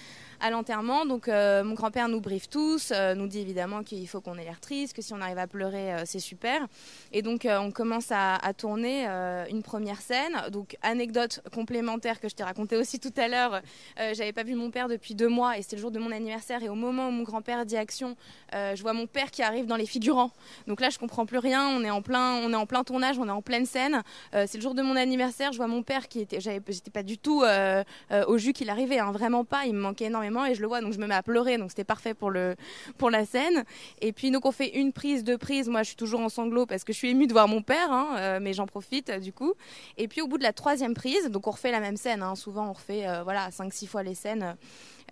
à 0.40 0.50
l'enterrement. 0.50 1.06
Donc 1.06 1.28
euh, 1.28 1.64
mon 1.64 1.74
grand-père 1.74 2.08
nous 2.08 2.20
briefe 2.20 2.48
tous, 2.48 2.92
nous 3.16 3.26
dit 3.26 3.40
évidemment 3.40 3.82
qu'il 3.82 4.06
faut 4.06 4.20
qu'on 4.20 4.36
ait 4.36 4.44
l'air 4.44 4.60
triste, 4.60 4.94
que 4.94 5.02
si 5.02 5.14
on 5.14 5.20
arrive 5.20 5.38
à 5.38 5.46
pleurer, 5.46 5.94
c'est 6.04 6.18
super. 6.18 6.66
Et 7.12 7.22
donc 7.22 7.46
on 7.48 7.70
commence 7.70 8.08
à, 8.10 8.38
tourner 8.56 9.06
une 9.48 9.62
première 9.62 10.00
scène. 10.00 10.42
Donc 10.50 10.76
anecdote 10.82 11.40
complémentaire 11.54 12.20
que 12.20 12.28
je 12.28 12.34
t'ai 12.34 12.44
raconté 12.44 12.76
aussi 12.76 13.00
tout 13.00 13.12
à 13.16 13.28
l'heure. 13.28 13.62
J'avais 13.96 14.32
pas 14.32 14.42
vu 14.42 14.54
mon 14.54 14.70
père 14.70 14.88
depuis 14.88 15.14
deux 15.14 15.28
mois 15.28 15.56
et 15.56 15.62
c'était 15.62 15.76
le 15.76 15.82
jour 15.82 15.90
de 15.90 15.98
mon 15.98 16.12
anniversaire. 16.12 16.62
Et 16.62 16.68
au 16.68 16.74
moment 16.74 17.08
où 17.08 17.10
mon 17.10 17.22
grand-père 17.22 17.64
dit 17.64 17.76
action, 17.76 18.16
je 18.52 18.80
vois 18.82 18.92
mon 18.92 19.06
père 19.06 19.30
qui 19.30 19.42
arrive 19.42 19.66
dans 19.66 19.76
les 19.76 19.86
figurants. 19.86 20.32
Donc 20.66 20.80
là 20.80 20.90
je 20.90 20.98
comprends 20.98 21.24
plus 21.24 21.38
rien. 21.38 21.68
On 21.68 21.82
est 21.82 21.90
on 22.18 22.52
est 22.52 22.56
en 22.56 22.66
plein 22.66 22.84
tournage, 22.84 23.18
on 23.18 23.28
est 23.28 23.32
en 23.32 23.42
pleine 23.42 23.66
scène. 23.66 24.02
Euh, 24.34 24.44
c'est 24.48 24.58
le 24.58 24.62
jour 24.62 24.74
de 24.74 24.82
mon 24.82 24.96
anniversaire, 24.96 25.52
je 25.52 25.56
vois 25.56 25.66
mon 25.66 25.82
père 25.82 26.08
qui 26.08 26.20
était, 26.20 26.40
j'étais 26.40 26.90
pas 26.90 27.02
du 27.02 27.18
tout 27.18 27.42
euh, 27.42 27.84
euh, 28.10 28.24
au 28.26 28.38
jus 28.38 28.52
qu'il 28.52 28.70
arrivait, 28.70 28.98
hein, 28.98 29.12
vraiment 29.12 29.44
pas. 29.44 29.66
Il 29.66 29.74
me 29.74 29.80
manquait 29.80 30.06
énormément 30.06 30.46
et 30.46 30.54
je 30.54 30.60
le 30.60 30.66
vois, 30.66 30.80
donc 30.80 30.92
je 30.92 30.98
me 30.98 31.06
mets 31.06 31.14
à 31.14 31.22
pleurer, 31.22 31.58
donc 31.58 31.70
c'était 31.70 31.84
parfait 31.84 32.14
pour 32.14 32.30
le 32.30 32.56
pour 32.98 33.10
la 33.10 33.24
scène. 33.24 33.64
Et 34.00 34.12
puis 34.12 34.30
donc 34.30 34.46
on 34.46 34.52
fait 34.52 34.76
une 34.78 34.92
prise, 34.92 35.24
deux 35.24 35.38
prises. 35.38 35.68
Moi, 35.68 35.82
je 35.82 35.88
suis 35.88 35.96
toujours 35.96 36.20
en 36.20 36.28
sanglots 36.28 36.66
parce 36.66 36.84
que 36.84 36.92
je 36.92 36.98
suis 36.98 37.10
émue 37.10 37.26
de 37.26 37.32
voir 37.32 37.48
mon 37.48 37.62
père, 37.62 37.90
hein, 37.90 38.38
mais 38.40 38.52
j'en 38.52 38.66
profite 38.66 39.10
du 39.10 39.32
coup. 39.32 39.54
Et 39.96 40.08
puis 40.08 40.20
au 40.20 40.26
bout 40.26 40.38
de 40.38 40.42
la 40.42 40.52
troisième 40.52 40.94
prise, 40.94 41.30
donc 41.30 41.46
on 41.46 41.50
refait 41.50 41.72
la 41.72 41.80
même 41.80 41.96
scène. 41.96 42.22
Hein. 42.22 42.34
souvent, 42.34 42.68
on 42.68 42.72
refait 42.72 43.06
voilà 43.22 43.50
cinq, 43.50 43.72
six 43.72 43.86
fois 43.86 44.02
les 44.02 44.14
scènes. 44.14 44.56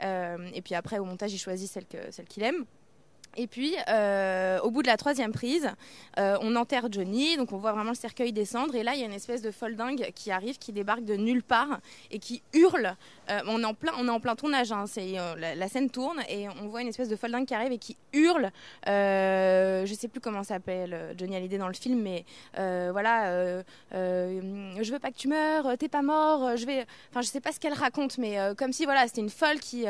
et 0.01 0.63
puis 0.63 0.75
après, 0.75 0.99
au 0.99 1.05
montage, 1.05 1.33
il 1.33 1.39
choisit 1.39 1.71
celle 1.71 1.87
que 1.87 1.99
celle 2.11 2.27
qu'il 2.27 2.43
aime. 2.43 2.65
Et 3.37 3.47
puis, 3.47 3.75
euh, 3.89 4.59
au 4.61 4.71
bout 4.71 4.83
de 4.83 4.87
la 4.87 4.97
troisième 4.97 5.33
prise, 5.33 5.71
euh, 6.19 6.37
on 6.41 6.57
enterre 6.57 6.89
Johnny, 6.91 7.37
donc 7.37 7.53
on 7.53 7.59
voit 7.59 7.73
vraiment 7.73 7.91
le 7.91 7.97
cercueil 7.97 8.33
descendre. 8.33 8.75
Et 8.75 8.83
là, 8.83 8.95
il 8.95 9.01
y 9.01 9.03
a 9.03 9.07
une 9.07 9.13
espèce 9.13 9.43
de 9.43 9.51
folle 9.51 9.77
dingue 9.77 10.11
qui 10.15 10.31
arrive, 10.31 10.59
qui 10.59 10.73
débarque 10.73 11.05
de 11.05 11.15
nulle 11.15 11.43
part 11.43 11.79
et 12.11 12.19
qui 12.19 12.43
hurle. 12.53 12.97
Euh, 13.31 13.41
on, 13.47 13.63
est 13.63 13.67
en 13.67 13.75
plein, 13.75 13.93
on 13.99 14.09
est 14.09 14.11
en 14.11 14.21
plein 14.21 14.35
tournage, 14.35 14.73
hein, 14.73 14.85
la, 15.37 15.69
scène 15.69 15.91
tourne 15.91 16.21
et 16.29 16.49
on 16.63 16.69
voit 16.69 16.81
une 16.81 16.89
espèce 16.89 17.09
de 17.09 17.17
folle 17.17 17.31
dingue 17.31 17.47
qui 17.47 17.55
arrive 17.55 17.73
et 17.73 17.79
qui 17.79 17.97
hurle. 18.13 18.51
je 18.87 19.97
sais 19.99 20.09
plus 20.09 20.21
comment 20.21 20.43
s'appelle 20.43 21.15
Johnny 21.17 21.37
Hallyday 21.37 21.59
dans 21.59 21.69
le 21.69 21.75
film, 21.75 22.01
mais 22.01 22.25
voilà, 22.55 23.63
je 23.93 24.91
veux 24.91 24.99
pas 24.99 25.11
que 25.11 25.17
tu 25.17 25.29
meurs, 25.29 25.77
t'es 25.79 25.89
pas 25.89 26.03
mort, 26.03 26.57
je 26.57 26.65
vais. 26.65 26.87
Enfin, 27.11 27.21
je 27.21 27.29
sais 27.29 27.41
pas 27.41 27.53
ce 27.53 27.61
qu'elle 27.61 27.75
raconte, 27.75 28.19
mais 28.19 28.39
comme 28.57 28.73
si 28.73 28.85
voilà, 28.85 29.07
c'était 29.07 29.21
une 29.21 29.31
folle 29.31 29.61
qui 29.61 29.85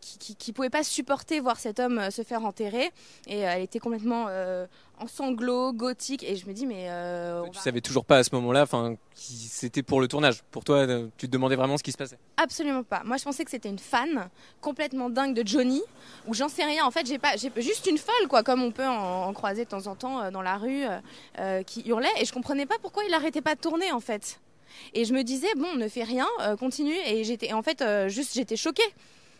qui, 0.00 0.18
qui, 0.18 0.36
qui, 0.36 0.52
pouvait 0.52 0.70
pas 0.70 0.84
supporter 0.84 1.40
voir 1.40 1.58
cet 1.58 1.80
homme 1.80 2.10
se 2.10 2.22
faire 2.22 2.41
enterrée 2.44 2.90
et 3.26 3.46
euh, 3.46 3.52
elle 3.52 3.62
était 3.62 3.78
complètement 3.78 4.26
euh, 4.28 4.66
en 4.98 5.06
sanglots, 5.06 5.72
gothique. 5.72 6.22
Et 6.22 6.36
je 6.36 6.46
me 6.46 6.52
dis, 6.52 6.66
mais. 6.66 6.86
Euh, 6.88 7.42
tu 7.52 7.58
savais 7.58 7.80
toujours 7.80 8.04
pas 8.04 8.18
à 8.18 8.24
ce 8.24 8.34
moment-là 8.34 8.62
enfin, 8.62 8.96
c'était 9.14 9.82
pour 9.82 10.00
le 10.00 10.08
tournage. 10.08 10.42
Pour 10.50 10.64
toi, 10.64 10.86
tu 11.16 11.26
te 11.26 11.32
demandais 11.32 11.56
vraiment 11.56 11.76
ce 11.78 11.82
qui 11.82 11.92
se 11.92 11.96
passait 11.96 12.18
Absolument 12.36 12.82
pas. 12.82 13.02
Moi, 13.04 13.16
je 13.16 13.24
pensais 13.24 13.44
que 13.44 13.50
c'était 13.50 13.68
une 13.68 13.78
fan 13.78 14.28
complètement 14.60 15.10
dingue 15.10 15.34
de 15.34 15.46
Johnny, 15.46 15.82
ou 16.26 16.34
j'en 16.34 16.48
sais 16.48 16.64
rien. 16.64 16.84
En 16.84 16.90
fait, 16.90 17.06
j'ai 17.06 17.18
pas, 17.18 17.36
j'ai 17.36 17.50
juste 17.56 17.86
une 17.86 17.98
folle, 17.98 18.28
quoi, 18.28 18.42
comme 18.42 18.62
on 18.62 18.70
peut 18.70 18.86
en, 18.86 19.32
croiser 19.32 19.64
de 19.64 19.70
temps 19.70 19.86
en 19.86 19.94
temps 19.94 20.30
dans 20.30 20.42
la 20.42 20.56
rue, 20.56 20.84
qui 21.66 21.82
hurlait. 21.86 22.08
Et 22.20 22.24
je 22.24 22.32
comprenais 22.32 22.66
pas 22.66 22.76
pourquoi 22.80 23.04
il 23.04 23.14
arrêtait 23.14 23.42
pas 23.42 23.54
de 23.54 23.60
tourner, 23.60 23.92
en 23.92 24.00
fait. 24.00 24.40
Et 24.94 25.04
je 25.04 25.12
me 25.12 25.22
disais, 25.22 25.54
bon, 25.56 25.74
ne 25.74 25.88
fais 25.88 26.04
rien, 26.04 26.26
continue. 26.58 26.96
Et 27.06 27.24
j'étais, 27.24 27.52
en 27.52 27.62
fait, 27.62 27.84
juste, 28.08 28.34
j'étais 28.34 28.56
choquée. 28.56 28.82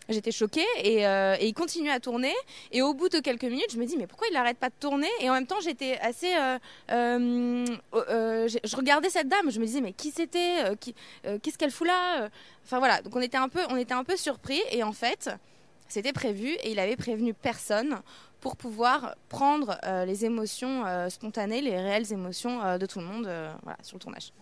J'étais 0.09 0.33
choquée 0.33 0.67
euh, 0.85 1.37
et, 1.39 1.49
il 1.49 1.55
continue 1.55 1.91
à 1.91 2.01
tourner. 2.01 2.33
Et 2.71 2.83
au 2.83 2.95
bout 2.95 3.09
de 3.09 3.21
quelques 3.21 3.45
minutes, 3.45 3.73
je 3.73 3.79
me 3.79 3.87
dis 3.87 3.97
mais 3.97 4.07
pourquoi 4.07 4.27
il 4.29 4.35
n'arrête 4.35 4.59
pas 4.59 4.69
de 4.69 4.75
tourner? 4.79 5.09
Et 5.21 5.31
en 5.31 5.35
même 5.35 5.47
temps, 5.47 5.61
j'étais 5.63 5.99
assez, 5.99 6.35
euh, 6.37 6.59
euh, 6.91 8.49
je 8.49 8.77
regardais 8.77 9.11
cette 9.11 9.29
dame, 9.29 9.51
je 9.51 9.61
me 9.61 9.67
disais 9.67 9.81
mais 9.81 9.93
qui 9.93 10.11
c'était? 10.11 10.77
Qu'est-ce 11.43 11.59
qu'elle 11.59 11.71
fout 11.71 11.87
là? 11.87 12.29
Enfin 12.65 12.79
voilà, 12.79 13.01
donc 13.03 13.15
on 13.15 13.21
était 13.21 13.37
un 13.37 13.49
peu, 13.49 13.61
on 13.71 13.77
était 13.77 13.95
un 13.95 14.05
peu 14.05 14.17
surpris. 14.17 14.61
Et 14.71 14.83
en 14.83 14.93
fait, 14.93 15.31
c'était 15.89 16.13
prévu 16.13 16.49
et 16.49 16.73
il 16.73 16.79
avait 16.79 16.97
prévenu 16.97 17.35
personne 17.35 18.01
pour 18.41 18.57
pouvoir 18.57 19.15
prendre 19.29 19.79
les 20.05 20.25
émotions 20.25 20.85
spontanées, 21.11 21.61
les 21.61 21.77
réelles 21.77 22.13
émotions 22.13 22.77
de 22.77 22.87
tout 22.87 22.99
le 22.99 23.07
monde 23.07 23.31
sur 23.83 23.97
le 23.97 24.01
tournage. 24.01 24.33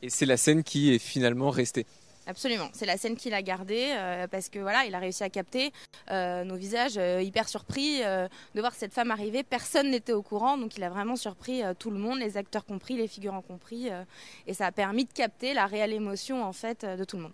Et 0.00 0.08
c'est 0.08 0.26
la 0.26 0.36
scène 0.36 0.64
qui 0.64 0.92
est 0.94 0.98
finalement 0.98 1.50
restée. 1.50 1.86
Absolument, 2.26 2.70
c'est 2.72 2.86
la 2.86 2.96
scène 2.96 3.16
qu'il 3.16 3.34
a 3.34 3.42
gardée 3.42 3.88
euh, 3.90 4.28
parce 4.28 4.48
que 4.48 4.60
voilà, 4.60 4.84
il 4.84 4.94
a 4.94 5.00
réussi 5.00 5.24
à 5.24 5.30
capter 5.30 5.72
euh, 6.10 6.44
nos 6.44 6.54
visages 6.54 6.96
euh, 6.96 7.20
hyper 7.20 7.48
surpris 7.48 8.00
de 8.00 8.60
voir 8.60 8.74
cette 8.74 8.92
femme 8.92 9.10
arriver. 9.10 9.42
Personne 9.42 9.90
n'était 9.90 10.12
au 10.12 10.22
courant, 10.22 10.56
donc 10.56 10.76
il 10.76 10.84
a 10.84 10.90
vraiment 10.90 11.16
surpris 11.16 11.62
tout 11.78 11.90
le 11.90 11.98
monde, 11.98 12.20
les 12.20 12.36
acteurs 12.36 12.64
compris, 12.64 12.96
les 12.96 13.08
figurants 13.08 13.42
compris, 13.42 13.88
et 14.46 14.54
ça 14.54 14.66
a 14.66 14.72
permis 14.72 15.04
de 15.04 15.12
capter 15.12 15.52
la 15.52 15.66
réelle 15.66 15.92
émotion 15.92 16.44
en 16.44 16.52
fait 16.52 16.84
de 16.84 17.04
tout 17.04 17.16
le 17.16 17.24
monde. 17.24 17.32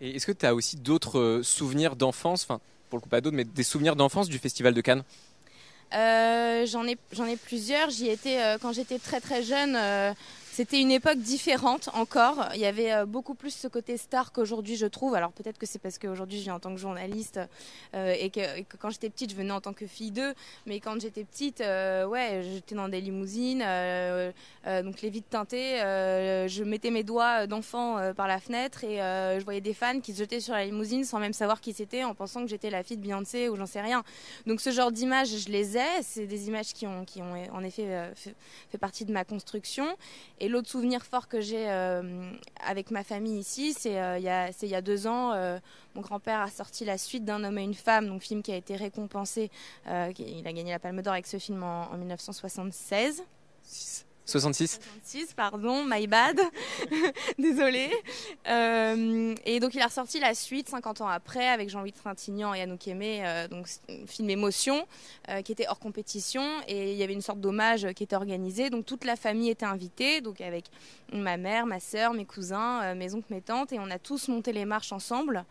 Et 0.00 0.16
est-ce 0.16 0.26
que 0.26 0.32
tu 0.32 0.44
as 0.44 0.54
aussi 0.54 0.76
d'autres 0.76 1.40
souvenirs 1.42 1.96
d'enfance, 1.96 2.44
enfin 2.44 2.60
pour 2.90 2.98
le 2.98 3.02
coup 3.02 3.08
pas 3.08 3.20
d'autres, 3.20 3.36
mais 3.36 3.44
des 3.44 3.62
souvenirs 3.62 3.96
d'enfance 3.96 4.28
du 4.28 4.38
Festival 4.38 4.74
de 4.74 4.80
Cannes? 4.80 5.04
J'en 5.92 6.86
ai, 6.86 6.98
j'en 7.12 7.26
ai 7.26 7.36
plusieurs. 7.36 7.90
J'y 7.90 8.08
étais 8.08 8.38
quand 8.60 8.72
j'étais 8.72 8.98
très 8.98 9.20
très 9.20 9.42
jeune. 9.42 9.76
C'était 10.54 10.80
une 10.80 10.92
époque 10.92 11.18
différente 11.18 11.90
encore. 11.94 12.48
Il 12.54 12.60
y 12.60 12.64
avait 12.64 12.92
euh, 12.92 13.06
beaucoup 13.06 13.34
plus 13.34 13.52
ce 13.52 13.66
côté 13.66 13.96
star 13.96 14.30
qu'aujourd'hui, 14.30 14.76
je 14.76 14.86
trouve. 14.86 15.16
Alors 15.16 15.32
peut-être 15.32 15.58
que 15.58 15.66
c'est 15.66 15.80
parce 15.80 15.98
qu'aujourd'hui 15.98 16.38
je 16.38 16.44
viens 16.44 16.54
en 16.54 16.60
tant 16.60 16.72
que 16.72 16.80
journaliste 16.80 17.40
euh, 17.96 18.14
et, 18.16 18.30
que, 18.30 18.62
quand 18.78 18.90
j'étais 18.90 19.10
petite, 19.10 19.32
je 19.32 19.34
venais 19.34 19.50
en 19.50 19.60
tant 19.60 19.72
que 19.72 19.84
fille 19.88 20.12
d'eux. 20.12 20.32
Mais 20.66 20.78
quand 20.78 21.00
j'étais 21.00 21.24
petite, 21.24 21.60
euh, 21.60 22.06
ouais, 22.06 22.42
j'étais 22.44 22.76
dans 22.76 22.88
des 22.88 23.00
limousines, 23.00 23.64
donc 24.64 25.02
les 25.02 25.10
vitres 25.10 25.28
teintées. 25.28 25.78
je 25.80 26.62
mettais 26.62 26.92
mes 26.92 27.02
doigts 27.02 27.48
d'enfant 27.48 28.12
par 28.14 28.28
la 28.28 28.38
fenêtre 28.38 28.84
et 28.84 28.98
je 28.98 29.42
voyais 29.42 29.60
des 29.60 29.74
fans 29.74 29.98
qui 29.98 30.12
se 30.12 30.18
jetaient 30.20 30.38
sur 30.38 30.54
la 30.54 30.64
limousine 30.64 31.02
sans 31.02 31.18
même 31.18 31.32
savoir 31.32 31.60
qui 31.60 31.72
c'était, 31.72 32.04
en 32.04 32.14
pensant 32.14 32.42
que 32.42 32.48
j'étais 32.48 32.70
la 32.70 32.84
fille 32.84 32.96
de 32.96 33.02
Beyoncé 33.02 33.48
ou 33.48 33.56
j'en 33.56 33.66
sais 33.66 33.80
rien. 33.80 34.04
Donc 34.46 34.60
ce 34.60 34.70
genre 34.70 34.92
d'images, 34.92 35.36
je 35.36 35.48
les 35.48 35.76
ai. 35.76 36.02
C'est 36.02 36.26
des 36.26 36.46
images 36.46 36.72
qui 36.72 36.86
ont, 36.86 37.04
qui 37.04 37.22
ont 37.22 37.34
en 37.52 37.64
effet 37.64 38.12
fait, 38.14 38.78
partie 38.78 39.04
de 39.04 39.12
ma 39.12 39.24
construction. 39.24 39.86
L'autre 40.48 40.68
souvenir 40.68 41.04
fort 41.04 41.28
que 41.28 41.40
j'ai 41.40 41.70
euh, 41.70 42.30
avec 42.64 42.90
ma 42.90 43.04
famille 43.04 43.38
ici, 43.38 43.72
c'est 43.72 44.00
euh, 44.00 44.18
il, 44.18 44.24
y 44.68 44.74
a, 44.74 44.82
deux 44.82 45.06
ans, 45.06 45.32
euh, 45.32 45.58
mon 45.94 46.00
grand-père 46.00 46.40
a 46.40 46.48
sorti 46.48 46.84
la 46.84 46.98
suite 46.98 47.24
d'un 47.24 47.44
homme 47.44 47.58
et 47.58 47.62
une 47.62 47.74
femme, 47.74 48.08
donc 48.08 48.22
film 48.22 48.42
qui 48.42 48.52
a 48.52 48.56
été 48.56 48.76
récompensé. 48.76 49.50
il 49.86 50.46
a 50.46 50.52
gagné 50.52 50.70
la 50.70 50.78
Palme 50.78 51.02
d'Or 51.02 51.12
avec 51.12 51.26
ce 51.26 51.38
film 51.38 51.62
en 51.62 51.96
1976. 51.96 53.24
66 54.26 54.80
66, 55.02 55.34
pardon, 55.34 55.84
my 55.84 56.06
bad. 56.06 56.40
Désolée. 57.38 57.90
Euh, 58.48 59.34
et 59.44 59.60
donc 59.60 59.74
il 59.74 59.80
a 59.82 59.86
ressorti 59.86 60.18
la 60.18 60.34
suite 60.34 60.68
50 60.70 61.02
ans 61.02 61.08
après 61.08 61.46
avec 61.46 61.68
Jean-Louis 61.68 61.92
Trintignant 61.92 62.54
et 62.54 62.62
Anouk 62.62 62.88
Aimé, 62.88 63.22
euh, 63.24 63.48
donc 63.48 63.66
film 64.06 64.30
émotion 64.30 64.86
euh, 65.28 65.42
qui 65.42 65.52
était 65.52 65.66
hors 65.68 65.78
compétition 65.78 66.42
et 66.68 66.92
il 66.92 66.96
y 66.98 67.02
avait 67.02 67.12
une 67.12 67.20
sorte 67.20 67.40
d'hommage 67.40 67.86
qui 67.94 68.02
était 68.02 68.16
organisé. 68.16 68.70
Donc 68.70 68.86
toute 68.86 69.04
la 69.04 69.16
famille 69.16 69.50
était 69.50 69.66
invitée, 69.66 70.22
donc 70.22 70.40
avec 70.40 70.66
ma 71.12 71.36
mère, 71.36 71.66
ma 71.66 71.80
sœur, 71.80 72.14
mes 72.14 72.24
cousins, 72.24 72.94
mes 72.94 73.14
oncles, 73.14 73.32
mes 73.32 73.42
tantes 73.42 73.72
et 73.72 73.78
on 73.78 73.90
a 73.90 73.98
tous 73.98 74.28
monté 74.28 74.52
les 74.52 74.64
marches 74.64 74.92
ensemble 74.92 75.44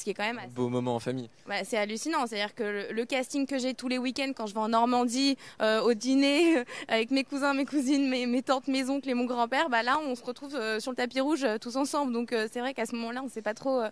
ce 0.00 0.04
qui 0.04 0.10
est 0.10 0.14
quand 0.14 0.24
même 0.24 0.38
un 0.38 0.48
beau 0.48 0.68
moment 0.68 0.96
en 0.96 0.98
famille. 0.98 1.28
Bah, 1.46 1.62
c'est 1.62 1.76
hallucinant, 1.76 2.26
c'est-à-dire 2.26 2.54
que 2.54 2.90
le, 2.90 3.04
casting 3.04 3.46
que 3.46 3.58
j'ai 3.58 3.74
tous 3.74 3.88
les 3.88 3.98
week-ends 3.98 4.32
quand 4.34 4.46
je 4.46 4.54
vais 4.54 4.60
en 4.60 4.70
Normandie 4.70 5.36
euh, 5.60 5.82
au 5.82 5.92
dîner 5.92 6.64
avec 6.88 7.10
mes 7.10 7.22
cousins, 7.22 7.52
mes 7.52 7.66
cousines, 7.66 8.08
mes, 8.08 8.42
tantes, 8.42 8.66
mes 8.66 8.88
oncles 8.88 9.10
et 9.10 9.14
mon 9.14 9.26
grand-père, 9.26 9.68
bah 9.68 9.82
là 9.82 9.98
on 9.98 10.14
se 10.14 10.24
retrouve 10.24 10.54
euh, 10.54 10.80
sur 10.80 10.90
le 10.90 10.96
tapis 10.96 11.20
rouge 11.20 11.44
euh, 11.44 11.58
tous 11.58 11.76
ensemble. 11.76 12.12
Donc 12.14 12.30
c'est 12.30 12.60
vrai 12.60 12.72
qu'à 12.72 12.86
ce 12.86 12.96
moment-là 12.96 13.20
on 13.20 13.26
ne 13.26 13.30
sait 13.30 13.42
pas 13.42 13.54
trop 13.54 13.82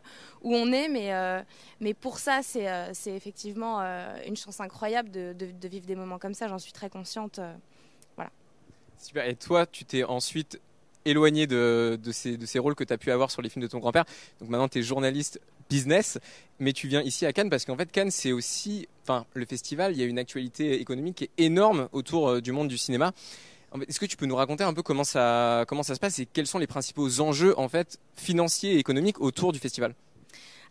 où 0.43 0.55
on 0.55 0.73
est, 0.73 0.89
mais, 0.89 1.13
mais 1.81 1.93
pour 1.93 2.19
ça 2.19 2.41
c'est, 2.43 2.67
c'est 2.95 3.15
effectivement 3.15 3.81
une 4.27 4.37
chance 4.37 4.61
incroyable 4.61 5.11
de, 5.11 5.35
de, 5.35 5.69
vivre 5.69 5.87
des 5.87 5.95
moments 5.97 6.19
comme 6.19 6.35
ça. 6.35 6.49
J'en 6.49 6.59
suis 6.59 6.73
très 6.73 6.89
consciente. 6.89 7.39
voilà. 8.17 8.31
Super. 8.97 9.29
Et 9.29 9.37
toi, 9.37 9.67
tu 9.67 9.85
t'es 9.85 10.05
ensuite 10.05 10.61
éloigné 11.05 11.47
de, 11.47 11.99
ces 12.11 12.59
rôles 12.59 12.75
que 12.75 12.85
tu 12.85 12.93
as 12.93 12.99
pu 12.99 13.11
avoir 13.11 13.31
sur 13.31 13.43
les 13.43 13.49
films 13.49 13.63
de 13.63 13.69
ton 13.69 13.79
grand-père. 13.79 14.05
Donc 14.41 14.51
maintenant, 14.51 14.69
tu 14.69 14.79
es 14.79 14.83
journaliste 14.83 15.41
business, 15.71 16.19
mais 16.59 16.73
tu 16.73 16.89
viens 16.89 17.03
ici 17.03 17.27
à 17.27 17.33
Cannes 17.33 17.51
parce 17.51 17.65
qu'en 17.65 17.77
fait, 17.77 17.91
Cannes, 17.91 18.11
c'est 18.11 18.33
aussi, 18.33 18.89
enfin, 19.03 19.27
le 19.35 19.45
festival, 19.45 19.93
il 19.93 19.99
y 19.99 20.03
a 20.03 20.07
une 20.07 20.19
actualité 20.19 20.81
économique 20.81 21.17
qui 21.17 21.25
est 21.25 21.45
énorme 21.45 21.89
autour 21.93 22.29
euh, 22.29 22.41
du 22.41 22.53
monde 22.53 22.69
du 22.69 22.79
cinéma. 22.79 23.13
Est-ce 23.87 24.01
que 24.01 24.07
tu 24.07 24.17
peux 24.17 24.25
nous 24.25 24.37
raconter 24.37 24.65
un 24.65 24.73
peu 24.73 24.83
comment 24.83 25.05
ça, 25.05 25.67
comment 25.69 25.83
ça 25.83 25.95
se 25.95 26.01
passe 26.01 26.19
et 26.21 26.27
quels 26.27 26.47
sont 26.47 26.59
les 26.59 26.67
principaux 26.67 27.21
enjeux 27.21 27.59
en 27.59 27.69
fait 27.69 27.99
financiers 28.17 28.75
et 28.75 28.79
économiques 28.79 29.21
autour 29.21 29.53
du 29.53 29.59
festival? 29.59 29.95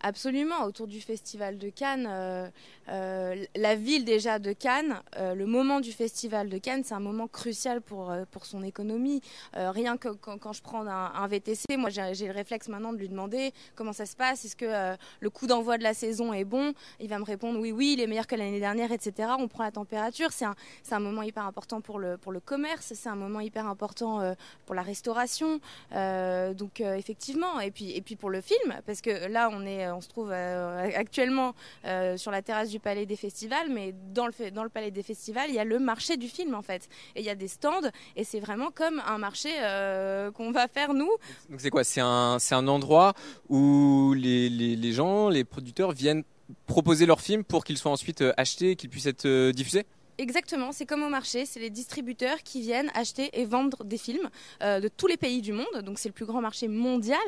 Absolument, 0.02 0.64
autour 0.64 0.88
du 0.88 1.02
festival 1.02 1.58
de 1.58 1.70
Cannes, 1.70 2.08
euh, 2.08 2.48
euh, 2.90 3.46
la 3.56 3.76
ville 3.76 4.06
déjà 4.06 4.38
de 4.38 4.54
Cannes, 4.54 5.02
euh, 5.18 5.34
le 5.34 5.48
moment 5.48 5.80
du 5.80 5.92
festival 5.92 6.50
de 6.50 6.58
Cannes, 6.60 6.84
c'est 6.84 6.94
un 6.94 7.00
moment 7.00 7.28
crucial 7.28 7.82
pour, 7.82 8.14
pour 8.32 8.46
son 8.46 8.64
économie. 8.64 9.22
rien 9.54 9.98
que 9.98 10.10
quand, 10.10 10.54
je 10.54 10.62
prends 10.62 10.86
un, 10.86 11.28
VTC, 11.28 11.78
moi 11.78 11.90
j'ai 11.90 12.28
le 12.28 12.32
réflexe 12.32 12.68
maintenant 12.68 12.94
de 12.94 13.00
lui 13.00 13.10
demander 13.10 13.54
comment 13.76 13.94
ça 13.94 14.06
se 14.06 14.16
passe, 14.16 14.46
est-ce 14.46 14.56
que 14.56 14.96
le 15.20 15.30
coup 15.30 15.48
d'envoi 15.48 15.78
de 15.78 15.84
la 15.84 15.94
saison 15.94 16.32
est 16.32 16.46
bon? 16.46 16.74
Il 17.00 17.10
va 17.10 17.18
me 17.20 17.24
répondre 17.24 17.60
oui, 17.60 17.72
oui, 17.72 17.94
il 17.98 18.02
est 18.02 18.08
meilleur 18.08 18.28
que 18.28 18.36
l'année 18.36 18.60
dernière, 18.60 18.92
etc. 18.92 19.30
On 19.40 19.48
prend 19.48 19.64
la 19.64 19.72
température, 19.72 20.32
c'est 20.32 20.46
un, 20.46 20.56
un, 20.92 21.00
moment 21.00 21.24
hyper 21.24 21.46
important 21.46 21.82
pour 21.82 22.00
le, 22.00 22.18
pour 22.18 22.32
le 22.32 22.40
commerce, 22.40 22.94
c'est 22.96 23.10
un 23.10 23.16
moment 23.16 23.40
hyper 23.40 23.68
important 23.68 24.36
pour 24.66 24.76
la 24.76 24.84
restauration. 24.84 25.60
donc 25.92 26.82
effectivement, 26.82 27.60
et 27.60 27.72
puis, 27.72 27.92
et 27.92 28.02
puis 28.02 28.16
pour 28.16 28.30
le 28.30 28.42
film, 28.42 28.80
parce 28.86 29.02
que 29.02 29.28
là 29.28 29.50
on 29.52 29.66
est 29.66 29.87
on 29.94 30.02
se 30.02 30.10
trouve 30.10 30.32
euh, 30.32 30.90
actuellement 30.96 31.54
euh, 31.86 32.18
sur 32.18 32.32
la 32.32 32.42
terrasse 32.42 32.70
du 32.70 32.80
Palais 32.80 33.06
des 33.06 33.16
Festivals, 33.16 33.70
mais 33.70 33.94
dans 34.14 34.28
le, 34.28 34.52
dans 34.52 34.64
le 34.64 34.70
Palais 34.70 34.92
des 34.92 35.04
Festivals, 35.04 35.50
il 35.50 35.56
y 35.56 35.60
a 35.60 35.66
le 35.66 35.80
marché 35.80 36.18
du 36.18 36.28
film 36.28 36.56
en 36.56 36.62
fait. 36.62 36.90
Et 37.16 37.22
il 37.22 37.26
y 37.26 37.30
a 37.30 37.36
des 37.36 37.48
stands, 37.48 37.90
et 38.16 38.24
c'est 38.24 38.40
vraiment 38.40 38.72
comme 38.72 39.02
un 39.06 39.18
marché 39.18 39.50
euh, 39.60 40.32
qu'on 40.32 40.52
va 40.52 40.68
faire 40.68 40.94
nous. 40.94 41.10
Donc 41.50 41.60
c'est 41.60 41.70
quoi? 41.70 41.84
C'est 41.84 42.02
un, 42.02 42.38
un 42.52 42.68
endroit 42.68 43.14
où 43.50 44.14
les, 44.16 44.50
les, 44.50 44.76
les 44.76 44.92
gens, 44.92 45.30
les 45.30 45.44
producteurs 45.44 45.92
viennent 45.92 46.24
proposer 46.66 47.06
leurs 47.06 47.20
films 47.20 47.44
pour 47.44 47.66
qu'ils 47.66 47.78
soient 47.78 47.92
ensuite 47.92 48.24
achetés 48.38 48.72
et 48.72 48.76
qu'ils 48.78 48.90
puissent 48.90 49.06
être 49.08 49.52
diffusés? 49.52 49.86
Exactement, 50.20 50.72
c'est 50.72 50.88
comme 50.88 51.04
au 51.04 51.10
marché, 51.10 51.46
c'est 51.46 51.60
les 51.60 51.70
distributeurs 51.70 52.42
qui 52.42 52.62
viennent 52.62 52.90
acheter 52.96 53.30
et 53.40 53.46
vendre 53.46 53.84
des 53.84 54.00
films 54.00 54.30
euh, 54.64 54.80
de 54.80 54.88
tous 54.88 55.06
les 55.06 55.18
pays 55.18 55.44
du 55.44 55.54
monde. 55.54 55.84
Donc 55.84 56.00
c'est 56.00 56.10
le 56.10 56.14
plus 56.14 56.26
grand 56.26 56.42
marché 56.42 56.68
mondial 56.68 57.20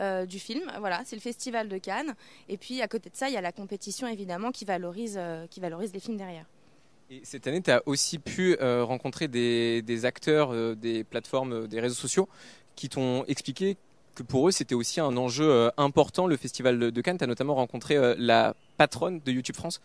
euh, 0.00 0.26
du 0.26 0.40
film. 0.40 0.62
Voilà, 0.80 1.02
c'est 1.04 1.14
le 1.14 1.22
festival 1.22 1.68
de 1.68 1.78
Cannes. 1.78 2.14
Et 2.48 2.56
puis 2.56 2.82
à 2.82 2.88
côté 2.88 3.10
de 3.10 3.16
ça, 3.16 3.28
il 3.28 3.34
y 3.34 3.36
a 3.36 3.40
la 3.40 3.52
compétition 3.52 4.08
évidemment 4.08 4.50
qui 4.50 4.64
valorise, 4.64 5.14
euh, 5.18 5.46
qui 5.46 5.60
valorise 5.60 5.92
les 5.92 6.00
films 6.00 6.16
derrière. 6.16 6.44
Et 7.10 7.20
cette 7.22 7.46
année, 7.46 7.62
tu 7.62 7.70
as 7.70 7.80
aussi 7.86 8.18
pu 8.18 8.56
rencontrer 8.58 9.28
des, 9.28 9.82
des 9.82 10.04
acteurs 10.06 10.74
des 10.74 11.04
plateformes, 11.04 11.68
des 11.68 11.78
réseaux 11.78 11.94
sociaux 11.94 12.26
qui 12.74 12.88
t'ont 12.88 13.24
expliqué 13.26 13.76
que 14.14 14.22
pour 14.22 14.48
eux, 14.48 14.50
c'était 14.50 14.74
aussi 14.74 14.98
un 14.98 15.14
enjeu 15.18 15.70
important, 15.76 16.26
le 16.26 16.38
festival 16.38 16.78
de 16.78 17.00
Cannes. 17.02 17.18
Tu 17.18 17.24
as 17.24 17.26
notamment 17.26 17.54
rencontré 17.54 18.14
la 18.16 18.54
patronne 18.78 19.20
de 19.26 19.30
YouTube 19.30 19.56
France. 19.56 19.82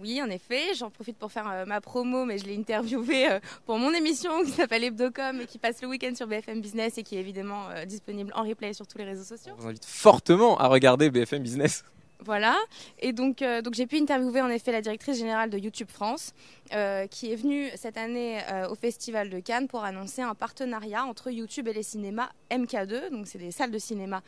Oui, 0.00 0.22
en 0.22 0.30
effet, 0.30 0.74
j'en 0.76 0.90
profite 0.90 1.18
pour 1.18 1.32
faire 1.32 1.48
euh, 1.50 1.64
ma 1.66 1.80
promo, 1.80 2.24
mais 2.24 2.38
je 2.38 2.44
l'ai 2.44 2.56
interviewé 2.56 3.30
euh, 3.30 3.40
pour 3.66 3.78
mon 3.78 3.92
émission 3.92 4.42
qui 4.44 4.52
s'appelle 4.52 4.84
Hebdocom 4.84 5.40
et 5.40 5.46
qui 5.46 5.58
passe 5.58 5.82
le 5.82 5.88
week-end 5.88 6.14
sur 6.14 6.26
BFM 6.26 6.60
Business 6.60 6.98
et 6.98 7.02
qui 7.02 7.16
est 7.16 7.20
évidemment 7.20 7.68
euh, 7.70 7.84
disponible 7.84 8.32
en 8.36 8.44
replay 8.44 8.72
sur 8.72 8.86
tous 8.86 8.98
les 8.98 9.04
réseaux 9.04 9.24
sociaux. 9.24 9.54
On 9.58 9.62
vous 9.62 9.68
invite 9.68 9.84
fortement 9.84 10.56
à 10.58 10.68
regarder 10.68 11.10
BFM 11.10 11.42
Business. 11.42 11.84
Voilà, 12.24 12.56
et 12.98 13.12
donc, 13.12 13.42
euh, 13.42 13.62
donc 13.62 13.74
j'ai 13.74 13.86
pu 13.86 13.96
interviewer 13.96 14.42
en 14.42 14.48
effet 14.48 14.72
la 14.72 14.82
directrice 14.82 15.18
générale 15.18 15.50
de 15.50 15.58
YouTube 15.58 15.88
France, 15.88 16.34
euh, 16.74 17.06
qui 17.06 17.32
est 17.32 17.36
venue 17.36 17.70
cette 17.76 17.96
année 17.96 18.40
euh, 18.50 18.68
au 18.68 18.74
Festival 18.74 19.30
de 19.30 19.38
Cannes 19.38 19.68
pour 19.68 19.84
annoncer 19.84 20.22
un 20.22 20.34
partenariat 20.34 21.04
entre 21.04 21.30
YouTube 21.30 21.68
et 21.68 21.72
les 21.72 21.84
cinémas 21.84 22.30
MK2, 22.50 23.10
donc 23.10 23.28
c'est 23.28 23.38
des 23.38 23.52
salles 23.52 23.70
de 23.70 23.78
cinéma, 23.78 24.22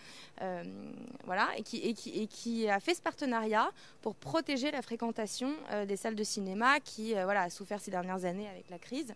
voilà, 1.24 1.48
et 1.56 1.62
qui, 1.62 1.78
et, 1.78 2.26
qui, 2.28 2.68
a 2.68 2.78
fait 2.78 2.94
ce 2.94 3.02
partenariat 3.02 3.70
pour 4.02 4.14
protéger 4.14 4.70
la 4.70 4.82
fréquentation 4.82 5.52
des 5.86 5.96
salles 5.96 6.14
de 6.14 6.24
cinéma 6.24 6.78
qui 6.80 7.14
voilà, 7.14 7.42
a 7.42 7.50
souffert 7.50 7.80
ces 7.80 7.90
dernières 7.90 8.24
années 8.24 8.48
avec 8.48 8.70
la 8.70 8.78
crise. 8.78 9.14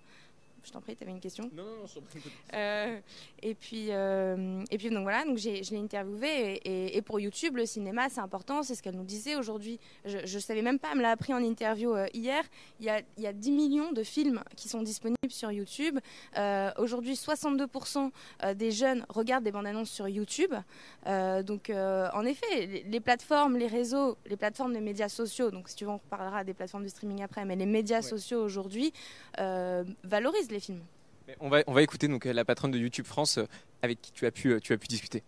Je 0.64 0.72
t'en 0.72 0.81
prie, 0.81 0.96
tu 0.96 1.03
avais 1.05 1.12
une 1.12 1.20
question 1.20 1.50
Non, 1.53 1.62
non, 1.62 1.77
non, 1.83 2.03
euh, 2.55 2.98
et 3.42 3.55
puis, 3.55 3.88
euh, 3.90 4.64
et 4.70 4.79
puis 4.79 4.88
donc 4.88 5.03
voilà, 5.03 5.24
donc 5.24 5.37
je 5.37 5.50
l'ai 5.50 5.79
interviewé 5.79 6.55
et, 6.64 6.96
et, 6.96 7.03
pour 7.03 7.20
YouTube, 7.20 7.57
le 7.57 7.66
cinéma, 7.66 8.09
c'est 8.09 8.20
important, 8.20 8.62
c'est 8.62 8.74
ce 8.74 8.83
qu'elle 8.83 8.96
nous 8.96 9.05
disait 9.05 9.37
aujourd'hui. 9.37 9.79
Je 10.07 10.20
ne 10.20 10.40
savais 10.40 10.62
même 10.62 10.79
pas, 10.79 10.88
elle 10.92 10.98
me 10.98 11.03
l'a 11.03 11.11
appris 11.11 11.35
en 11.35 11.42
interview 11.42 11.94
euh, 11.94 12.07
hier. 12.14 12.42
Il 12.81 12.87
y, 12.87 12.90
a, 12.90 13.03
il 13.18 13.22
y, 13.22 13.27
a, 13.27 13.35
10 13.35 13.50
millions 13.53 13.92
de 13.92 14.03
films 14.03 14.42
qui 14.57 14.68
sont 14.70 14.81
disponibles 14.83 15.18
sur 15.29 15.53
YouTube. 15.53 15.98
Aujourd'hui, 16.79 17.14
62% 17.14 18.11
des 18.55 18.70
jeunes 18.70 19.05
regardent 19.11 19.44
des 19.44 19.53
bandes 19.53 19.66
annonces 19.66 19.90
sur 19.90 20.09
YouTube. 20.09 20.55
donc 21.07 21.70
en 21.70 22.24
effet, 22.24 22.85
les, 22.87 23.00
plateformes, 23.00 23.57
les 23.59 23.66
réseaux, 23.66 24.16
les 24.27 24.37
plateformes 24.37 24.72
des 24.72 24.81
médias 24.81 25.09
sociaux, 25.09 25.50
donc 25.50 25.68
si 25.68 25.77
tu 25.77 25.85
veux, 25.85 25.90
on 25.90 25.98
reparlera 25.98 26.44
des 26.44 26.55
plateformes 26.55 26.85
de 26.85 26.88
streaming 26.88 27.22
après, 27.22 27.44
mais 27.44 27.57
les 27.57 27.66
médias 27.66 28.03
sociaux 28.03 28.42
aujourd'hui 28.42 28.92
valorisent 29.37 30.50
les 30.55 30.61
films. 30.61 30.81
On 31.40 31.49
va, 31.49 31.62
on 31.67 31.73
va 31.73 31.83
écouter 31.83 32.09
donc 32.09 32.25
la 32.25 32.45
patronne 32.45 32.71
de 32.71 32.79
YouTube 32.79 33.07
France 33.07 33.38
euh, 33.38 33.47
avec 33.83 34.01
qui 34.01 34.12
tu 34.12 34.27
as 34.27 34.31
pu, 34.31 34.53
euh, 34.53 34.61
tu 34.61 34.73
as 34.73 34.79
pu 34.79 34.87
discuter. 34.87 35.23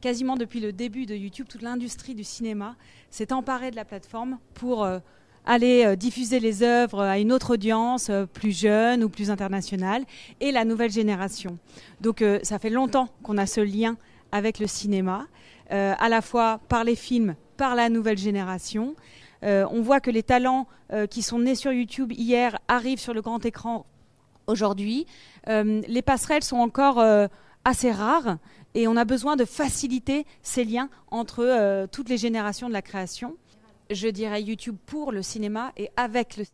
Quasiment 0.00 0.36
depuis 0.36 0.60
le 0.60 0.72
début 0.72 1.06
de 1.06 1.14
YouTube, 1.14 1.46
toute 1.48 1.62
l'industrie 1.62 2.14
du 2.14 2.24
cinéma 2.24 2.76
s'est 3.10 3.32
emparée 3.32 3.70
de 3.70 3.76
la 3.76 3.84
plateforme 3.84 4.38
pour 4.54 4.84
euh, 4.84 4.98
aller 5.46 5.94
diffuser 5.96 6.40
les 6.40 6.62
œuvres 6.62 7.02
à 7.02 7.18
une 7.18 7.30
autre 7.30 7.54
audience 7.54 8.10
plus 8.32 8.58
jeune 8.58 9.04
ou 9.04 9.10
plus 9.10 9.30
internationale 9.30 10.04
et 10.40 10.52
la 10.52 10.64
nouvelle 10.64 10.90
génération. 10.90 11.58
Donc 12.00 12.24
ça 12.42 12.58
fait 12.58 12.70
longtemps 12.70 13.10
qu'on 13.22 13.36
a 13.36 13.44
ce 13.44 13.60
lien 13.60 13.98
avec 14.32 14.58
le 14.58 14.66
cinéma, 14.66 15.26
à 15.68 16.08
la 16.08 16.22
fois 16.22 16.60
par 16.70 16.82
les 16.82 16.96
films, 16.96 17.36
par 17.58 17.74
la 17.74 17.90
nouvelle 17.90 18.16
génération. 18.16 18.96
Euh, 19.44 19.66
on 19.70 19.82
voit 19.82 20.00
que 20.00 20.10
les 20.10 20.22
talents 20.22 20.66
euh, 20.92 21.06
qui 21.06 21.22
sont 21.22 21.38
nés 21.38 21.54
sur 21.54 21.72
YouTube 21.72 22.12
hier 22.12 22.58
arrivent 22.68 23.00
sur 23.00 23.14
le 23.14 23.20
grand 23.20 23.44
écran 23.44 23.86
aujourd'hui. 24.46 25.06
Euh, 25.48 25.82
les 25.86 26.02
passerelles 26.02 26.44
sont 26.44 26.56
encore 26.56 27.02
assez 27.64 27.90
rares 27.90 28.38
et 28.74 28.88
on 28.88 28.96
a 28.96 29.04
besoin 29.04 29.36
de 29.36 29.44
faciliter 29.44 30.26
ces 30.42 30.64
liens 30.64 30.88
entre 31.10 31.86
toutes 31.90 32.08
les 32.08 32.18
générations 32.18 32.68
de 32.68 32.72
la 32.72 32.82
création. 32.82 33.36
Je 33.90 34.08
dirais 34.08 34.42
YouTube 34.42 34.76
pour 34.86 35.12
le 35.12 35.22
cinéma 35.22 35.72
et 35.76 35.90
avec 35.96 36.36
le 36.36 36.44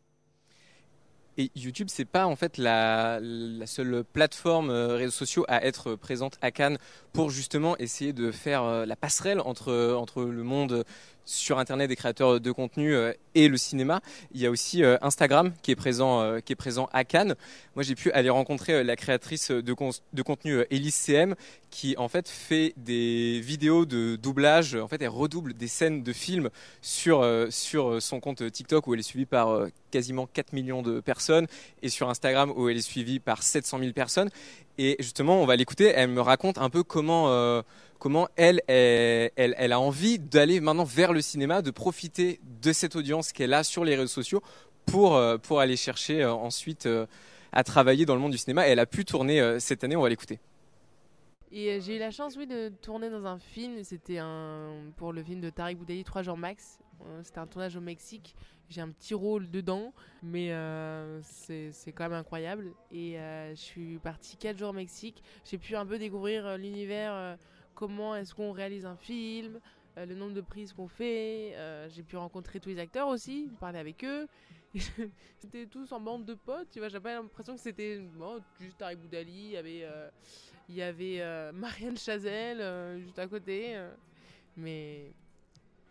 et 1.39 1.51
YouTube, 1.55 1.87
c'est 1.89 2.05
pas 2.05 2.27
en 2.27 2.37
fait 2.37 2.59
la, 2.59 3.19
seule 3.65 4.05
plateforme 4.05 4.71
réseaux 4.71 5.13
sociaux 5.13 5.45
à 5.49 5.65
être 5.65 5.95
présente 5.95 6.37
à 6.43 6.51
Cannes 6.51 6.77
pour 7.13 7.31
justement 7.31 7.79
essayer 7.79 8.13
de 8.13 8.31
faire 8.31 8.85
la 8.85 8.97
passerelle 8.97 9.41
entre, 9.41 9.95
entre 9.95 10.25
le 10.25 10.43
monde 10.43 10.85
sur 11.31 11.59
Internet 11.59 11.89
des 11.89 11.97
créateurs 11.97 12.41
de 12.41 12.53
contenu 12.53 12.95
euh, 12.95 13.13
et 13.35 13.49
le 13.49 13.57
cinéma. 13.57 14.01
Il 14.33 14.41
y 14.41 14.47
a 14.47 14.51
aussi 14.51 14.83
euh, 14.83 14.97
Instagram 15.01 15.53
qui 15.63 15.71
est 15.71 15.77
présent, 15.77 16.21
euh, 16.21 16.41
qui 16.41 16.53
est 16.53 16.57
présent 16.57 16.89
à 16.93 17.05
Cannes. 17.05 17.37
Moi, 17.77 17.85
j'ai 17.85 17.95
pu 17.95 18.11
aller 18.13 18.31
rencontrer 18.31 18.83
la 18.83 18.97
créatrice 18.97 19.51
de, 19.51 19.73
contenu 20.23 20.65
Elise 20.71 20.95
CM 20.95 21.37
qui 21.71 21.95
en 21.97 22.09
fait 22.09 22.29
fait 22.29 22.75
des 22.77 23.41
vidéos 23.41 23.87
de 23.87 24.17
doublage. 24.17 24.75
En 24.75 24.89
fait, 24.89 25.01
elle 25.01 25.09
redouble 25.09 25.55
des 25.55 25.69
scènes 25.69 26.03
de 26.03 26.13
films 26.13 26.51
sur, 26.83 27.25
sur 27.51 28.03
son 28.03 28.19
compte 28.19 28.51
TikTok 28.51 28.89
où 28.89 28.95
elle 28.95 29.01
est 29.01 29.05
suivie 29.05 29.27
par 29.27 29.67
quasiment 29.91 30.27
4 30.27 30.53
millions 30.53 30.83
de 30.83 31.01
personnes 31.01 31.47
et 31.83 31.89
sur 31.89 32.09
Instagram 32.09 32.53
où 32.57 32.69
elle 32.69 32.77
est 32.77 32.83
suivie 32.83 33.21
par 33.21 33.43
700 33.43 33.79
000 33.81 33.93
personnes. 33.93 34.31
Et 34.79 34.97
justement, 35.01 35.43
on 35.43 35.47
va 35.47 35.57
l'écouter. 35.57 35.93
Elle 35.95 36.11
me 36.11 36.21
raconte 36.21 36.59
un 36.59 36.71
peu 36.71 36.83
comment 36.83 37.63
comment 38.01 38.29
elle, 38.35 38.63
elle, 38.67 39.73
a 39.73 39.79
envie 39.79 40.19
d'aller 40.19 40.59
maintenant 40.59 40.85
vers 40.85 41.13
le 41.13 41.21
cinéma, 41.21 41.63
de 41.63 41.71
profiter 41.71 42.41
de 42.63 42.73
cette 42.73 42.97
audience 42.97 43.31
qu'elle 43.31 43.55
a 43.55 43.63
sur 43.63 43.85
les 43.85 43.95
réseaux 43.95 44.09
sociaux 44.09 44.43
pour, 44.87 45.15
euh, 45.15 45.39
pour 45.39 45.61
aller 45.61 45.77
chercher 45.77 46.23
euh, 46.23 46.33
ensuite 46.33 46.87
euh, 46.87 47.07
à 47.53 47.63
travailler 47.63 48.07
dans 48.07 48.15
le 48.15 48.21
monde 48.21 48.33
du 48.33 48.39
cinéma. 48.39 48.67
Et 48.67 48.73
elle 48.73 48.79
a 48.81 48.87
pu 48.87 49.05
tourner 49.05 49.59
cette 49.61 49.85
année, 49.85 49.97
on 49.97 50.03
va 50.03 50.09
l'écouter. 50.09 50.41
Et 51.53 51.81
j'ai 51.81 51.97
eu 51.97 51.99
la 51.99 52.11
chance, 52.11 52.37
oui, 52.37 52.47
de 52.47 52.69
tourner 52.69 53.11
dans 53.11 53.27
un 53.27 53.39
film. 53.39 53.83
C'était 53.83 54.21
pour 54.97 55.13
le 55.13 55.23
film 55.23 55.41
de 55.41 55.51
Tariq 55.51 55.77
Boudali, 55.77 56.05
3 56.05 56.23
jours 56.23 56.37
max. 56.37 56.79
C'était 57.23 57.39
un 57.39 57.47
tournage 57.47 57.77
au 57.77 57.81
Mexique. 57.81 58.37
J'ai 58.69 58.83
un 58.83 58.91
petit 58.91 59.15
rôle 59.15 59.51
dedans, 59.51 59.93
mais 60.23 60.53
c'est 61.23 61.93
quand 61.93 62.05
même 62.05 62.13
incroyable. 62.13 62.73
Et 62.93 63.15
je 63.15 63.61
suis 63.61 63.99
partie 63.99 64.37
4 64.37 64.59
jours 64.59 64.71
au 64.71 64.75
Mexique. 64.75 65.23
J'ai 65.45 65.59
pu 65.59 65.75
un 65.75 65.87
peu 65.87 65.99
découvrir 65.99 66.57
l'univers 66.57 67.37
comment 67.81 68.15
est-ce 68.15 68.35
qu'on 68.35 68.53
réalise 68.53 68.85
un 68.85 68.97
film, 68.97 69.59
euh, 69.97 70.05
le 70.05 70.15
nombre 70.15 70.35
de 70.35 70.43
prises 70.43 70.75
qu'on 70.75 70.87
fait. 70.87 71.55
Euh, 71.55 71.89
j'ai 71.89 72.03
pu 72.03 72.17
rencontrer 72.17 72.61
tous 72.61 72.69
les 72.69 72.79
acteurs 72.79 73.09
aussi, 73.09 73.49
parler 73.59 73.79
avec 73.79 74.05
eux. 74.05 74.29
c'était 75.39 75.67
tous 75.67 75.91
en 75.93 75.99
bande 75.99 76.27
de 76.27 76.35
potes, 76.35 76.69
tu 76.71 76.79
vois. 76.79 76.89
J'avais 76.89 77.15
l'impression 77.15 77.55
que 77.55 77.61
c'était 77.61 78.03
juste 78.61 78.83
Harry 78.83 78.97
Boudali, 78.97 79.33
il 79.33 79.51
y 79.53 79.57
avait, 79.57 79.81
euh, 79.85 80.11
il 80.71 80.77
y 80.77 80.83
avait 80.83 81.23
Marianne 81.53 81.99
Chazelle 81.99 82.99
juste 83.01 83.19
à 83.19 83.27
côté. 83.27 83.77
mais, 84.57 85.13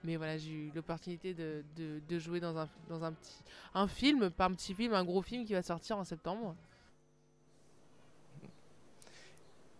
mais 0.04 0.16
voilà, 0.16 0.38
j'ai 0.38 0.52
eu 0.52 0.72
l'opportunité 0.74 1.34
de, 1.34 1.64
de, 1.78 2.20
jouer 2.20 2.40
dans, 2.40 2.58
un, 2.58 2.70
dans 2.88 3.04
un, 3.04 3.12
petit, 3.12 3.44
un 3.74 3.88
film, 3.88 4.30
pas 4.30 4.46
un 4.46 4.54
petit 4.54 4.74
film, 4.74 4.94
un 4.94 5.04
gros 5.04 5.22
film 5.22 5.46
qui 5.46 5.54
va 5.54 5.62
sortir 5.62 5.98
en 5.98 6.04
septembre. 6.04 6.56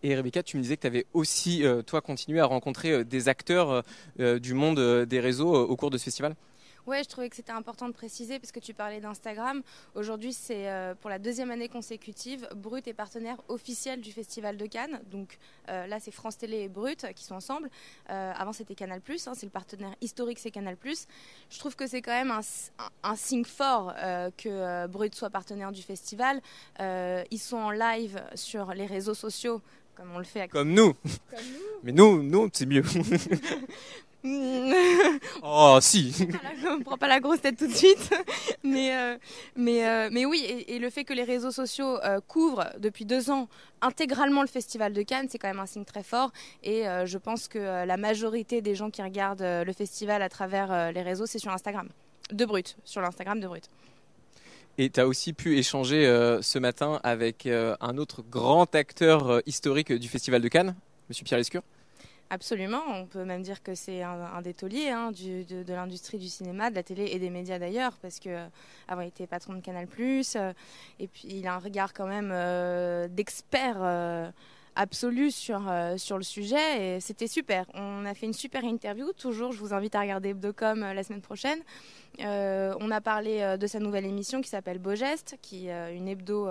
Et 0.02 0.14
Rebecca, 0.14 0.42
tu 0.42 0.56
me 0.56 0.62
disais 0.62 0.76
que 0.76 0.82
tu 0.82 0.86
avais 0.86 1.06
aussi, 1.12 1.64
euh, 1.64 1.82
toi, 1.82 2.00
continué 2.00 2.40
à 2.40 2.46
rencontrer 2.46 2.92
euh, 2.92 3.04
des 3.04 3.28
acteurs 3.28 3.82
euh, 4.18 4.38
du 4.38 4.54
monde 4.54 4.80
des 5.04 5.20
réseaux 5.20 5.54
au 5.54 5.76
cours 5.76 5.90
de 5.90 5.98
ce 5.98 6.04
festival? 6.04 6.34
Ouais, 6.90 7.04
je 7.04 7.08
trouvais 7.08 7.30
que 7.30 7.36
c'était 7.36 7.52
important 7.52 7.86
de 7.86 7.92
préciser 7.92 8.40
parce 8.40 8.50
que 8.50 8.58
tu 8.58 8.74
parlais 8.74 8.98
d'Instagram. 8.98 9.62
Aujourd'hui, 9.94 10.32
c'est 10.32 10.68
euh, 10.68 10.96
pour 10.96 11.08
la 11.08 11.20
deuxième 11.20 11.52
année 11.52 11.68
consécutive, 11.68 12.48
Brut 12.56 12.88
est 12.88 12.94
partenaire 12.94 13.40
officiel 13.46 14.00
du 14.00 14.10
Festival 14.10 14.56
de 14.56 14.66
Cannes. 14.66 15.00
Donc 15.08 15.38
euh, 15.68 15.86
là, 15.86 16.00
c'est 16.00 16.10
France 16.10 16.36
Télé 16.36 16.62
et 16.62 16.68
Brut 16.68 17.06
qui 17.14 17.22
sont 17.22 17.36
ensemble. 17.36 17.70
Euh, 18.10 18.32
avant, 18.36 18.52
c'était 18.52 18.74
Canal+, 18.74 19.00
hein, 19.08 19.32
c'est 19.36 19.46
le 19.46 19.50
partenaire 19.50 19.94
historique, 20.00 20.40
c'est 20.40 20.50
Canal+. 20.50 20.76
Je 21.48 21.58
trouve 21.60 21.76
que 21.76 21.86
c'est 21.86 22.02
quand 22.02 22.10
même 22.10 22.32
un, 22.32 22.40
un, 22.40 22.88
un 23.04 23.14
signe 23.14 23.44
fort 23.44 23.94
que 24.36 24.88
Brut 24.88 25.14
soit 25.14 25.30
partenaire 25.30 25.70
du 25.70 25.82
festival. 25.82 26.40
ils 26.80 27.38
sont 27.38 27.56
en 27.56 27.70
live 27.70 28.20
sur 28.34 28.74
les 28.74 28.86
réseaux 28.86 29.14
sociaux 29.14 29.62
comme 29.94 30.12
on 30.14 30.18
le 30.18 30.24
fait. 30.24 30.48
Comme 30.48 30.72
nous. 30.72 30.94
Comme 30.94 31.44
nous. 31.52 31.80
Mais 31.84 31.92
nous, 31.92 32.22
nous, 32.22 32.48
c'est 32.52 32.66
mieux. 32.66 32.82
oh 35.42 35.78
si. 35.80 36.14
On 36.68 36.78
ne 36.78 36.82
prend 36.82 36.98
pas 36.98 37.08
la 37.08 37.20
grosse 37.20 37.40
tête 37.40 37.56
tout 37.56 37.66
de 37.66 37.74
suite, 37.74 38.14
mais 38.64 38.94
euh, 38.94 39.16
mais 39.56 39.88
euh, 39.88 40.10
mais 40.12 40.26
oui 40.26 40.44
et, 40.68 40.78
le 40.78 40.90
fait 40.90 41.04
que 41.04 41.14
les 41.14 41.24
réseaux 41.24 41.50
sociaux 41.50 41.96
euh, 42.04 42.20
couvrent 42.28 42.66
depuis 42.78 43.06
deux 43.06 43.30
ans 43.30 43.48
intégralement 43.80 44.42
le 44.42 44.46
festival 44.46 44.92
de 44.92 45.00
Cannes, 45.00 45.28
c'est 45.30 45.38
quand 45.38 45.48
même 45.48 45.58
un 45.58 45.66
signe 45.66 45.86
très 45.86 46.02
fort 46.02 46.32
et 46.62 46.84
je 47.04 47.16
pense 47.16 47.48
que 47.48 47.58
la 47.58 47.96
majorité 47.96 48.60
des 48.60 48.74
gens 48.74 48.90
qui 48.90 49.02
regardent 49.02 49.40
le 49.40 49.72
festival 49.72 50.20
à 50.20 50.28
travers 50.28 50.92
les 50.92 51.00
réseaux, 51.00 51.24
c'est 51.24 51.38
sur 51.38 51.50
Instagram, 51.50 51.88
de 52.30 52.44
Brut, 52.44 52.76
sur 52.84 53.00
l'Instagram 53.00 53.40
de 53.40 53.46
Brut. 53.46 53.64
Et 54.76 54.90
tu 54.90 55.00
as 55.00 55.06
aussi 55.06 55.32
pu 55.32 55.56
échanger 55.56 56.04
ce 56.42 56.58
matin 56.58 57.00
avec 57.02 57.46
un 57.46 57.96
autre 57.96 58.22
grand 58.22 58.74
acteur 58.74 59.40
historique 59.46 59.94
du 59.94 60.08
festival 60.08 60.42
de 60.42 60.48
Cannes, 60.48 60.74
Monsieur 61.08 61.24
Pierre 61.24 61.38
Lescure? 61.38 61.62
Absolument, 62.32 62.84
on 62.86 63.06
peut 63.06 63.24
même 63.24 63.42
dire 63.42 63.60
que 63.60 63.74
c'est 63.74 64.02
un, 64.02 64.40
des 64.40 64.54
tauliers 64.54 64.90
hein, 64.90 65.10
de, 65.10 65.72
l'industrie 65.72 66.16
du 66.16 66.28
cinéma, 66.28 66.70
de 66.70 66.76
la 66.76 66.84
télé 66.84 67.06
et 67.06 67.18
des 67.18 67.28
médias 67.28 67.58
d'ailleurs, 67.58 67.98
parce 68.00 68.20
que 68.20 68.28
euh, 68.28 68.46
avant 68.86 69.00
il 69.00 69.08
était 69.08 69.26
patron 69.26 69.54
de 69.54 69.60
Canal+, 69.60 69.88
euh, 69.98 70.52
et 71.00 71.08
puis 71.08 71.26
il 71.28 71.48
a 71.48 71.54
un 71.54 71.58
regard 71.58 71.92
quand 71.92 72.06
même 72.06 72.30
euh, 72.32 73.08
d'expert 73.08 74.32
absolu 74.76 75.32
sur, 75.32 75.60
sur 75.96 76.18
le 76.18 76.22
sujet, 76.22 76.96
et 76.96 77.00
c'était 77.00 77.26
super. 77.26 77.66
On 77.74 78.06
a 78.06 78.14
fait 78.14 78.26
une 78.26 78.32
super 78.32 78.62
interview, 78.62 79.12
toujours, 79.12 79.50
je 79.50 79.58
vous 79.58 79.74
invite 79.74 79.96
à 79.96 80.00
regarder 80.00 80.28
Hebdocom 80.28 80.78
la 80.78 81.02
semaine 81.02 81.22
prochaine. 81.22 81.58
Euh, 82.18 82.74
on 82.80 82.90
a 82.90 83.00
parlé 83.00 83.40
euh, 83.40 83.56
de 83.56 83.66
sa 83.66 83.78
nouvelle 83.78 84.04
émission 84.04 84.40
qui 84.40 84.48
s'appelle 84.48 84.78
Beau 84.78 84.94
Geste, 84.94 85.36
qui 85.40 85.68
est 85.68 85.72
euh, 85.72 85.94
une 85.94 86.08
hebdo 86.08 86.48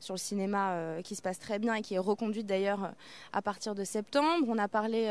sur 0.00 0.14
le 0.14 0.18
cinéma 0.18 0.76
qui 1.02 1.14
se 1.14 1.22
passe 1.22 1.38
très 1.38 1.58
bien 1.58 1.74
et 1.74 1.82
qui 1.82 1.94
est 1.94 1.98
reconduite 1.98 2.46
d'ailleurs 2.46 2.92
à 3.32 3.42
partir 3.42 3.74
de 3.74 3.84
septembre. 3.84 4.46
On 4.48 4.58
a 4.58 4.68
parlé 4.68 5.06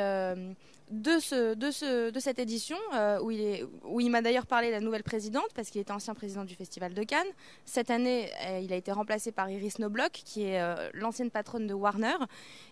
de, 0.91 1.19
ce, 1.19 1.55
de, 1.55 1.71
ce, 1.71 2.09
de 2.09 2.19
cette 2.19 2.39
édition 2.39 2.77
où 3.21 3.31
il, 3.31 3.65
où 3.85 3.99
il 3.99 4.09
m'a 4.09 4.21
d'ailleurs 4.21 4.45
parlé 4.45 4.67
de 4.67 4.73
la 4.73 4.79
nouvelle 4.79 5.03
présidente 5.03 5.47
parce 5.55 5.69
qu'il 5.69 5.81
était 5.81 5.91
ancien 5.91 6.13
président 6.13 6.45
du 6.45 6.55
Festival 6.55 6.93
de 6.93 7.03
Cannes. 7.03 7.27
Cette 7.65 7.91
année, 7.91 8.29
il 8.61 8.71
a 8.71 8.75
été 8.75 8.91
remplacé 8.91 9.31
par 9.31 9.49
Iris 9.49 9.79
Noblock, 9.79 10.11
qui 10.11 10.43
est 10.43 10.61
l'ancienne 10.93 11.31
patronne 11.31 11.67
de 11.67 11.73
Warner. 11.73 12.17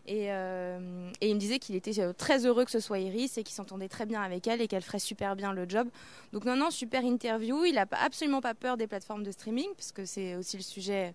Et, 0.08 0.26
et 0.28 1.30
il 1.30 1.36
me 1.36 1.40
disait 1.40 1.60
qu'il 1.60 1.76
était 1.76 2.14
très 2.14 2.46
heureux 2.46 2.66
que 2.66 2.72
ce 2.72 2.80
soit 2.80 3.00
Iris 3.00 3.38
et 3.38 3.44
qu'il 3.44 3.56
s'entendait 3.56 3.90
très 3.90 4.06
bien 4.06 4.22
avec 4.22 4.48
elle 4.48 4.62
et 4.62 4.68
qu'elle 4.68 4.84
ferait 4.84 5.00
super 5.00 5.36
bien 5.36 5.54
le 5.54 5.68
job. 5.68 5.88
Donc 6.32 6.46
non, 6.46 6.56
non, 6.56 6.72
super 6.72 7.04
interview. 7.16 7.66
Il 7.66 7.76
n'a 7.76 7.86
absolument 7.92 8.42
pas 8.42 8.54
peur 8.54 8.78
des 8.78 8.88
plateformes 8.88 9.24
de 9.24 9.32
streaming, 9.32 9.68
parce 9.76 9.92
que 9.92 10.06
c'est 10.06 10.36
aussi 10.36 10.58
le 10.58 10.64
sujet 10.64 11.14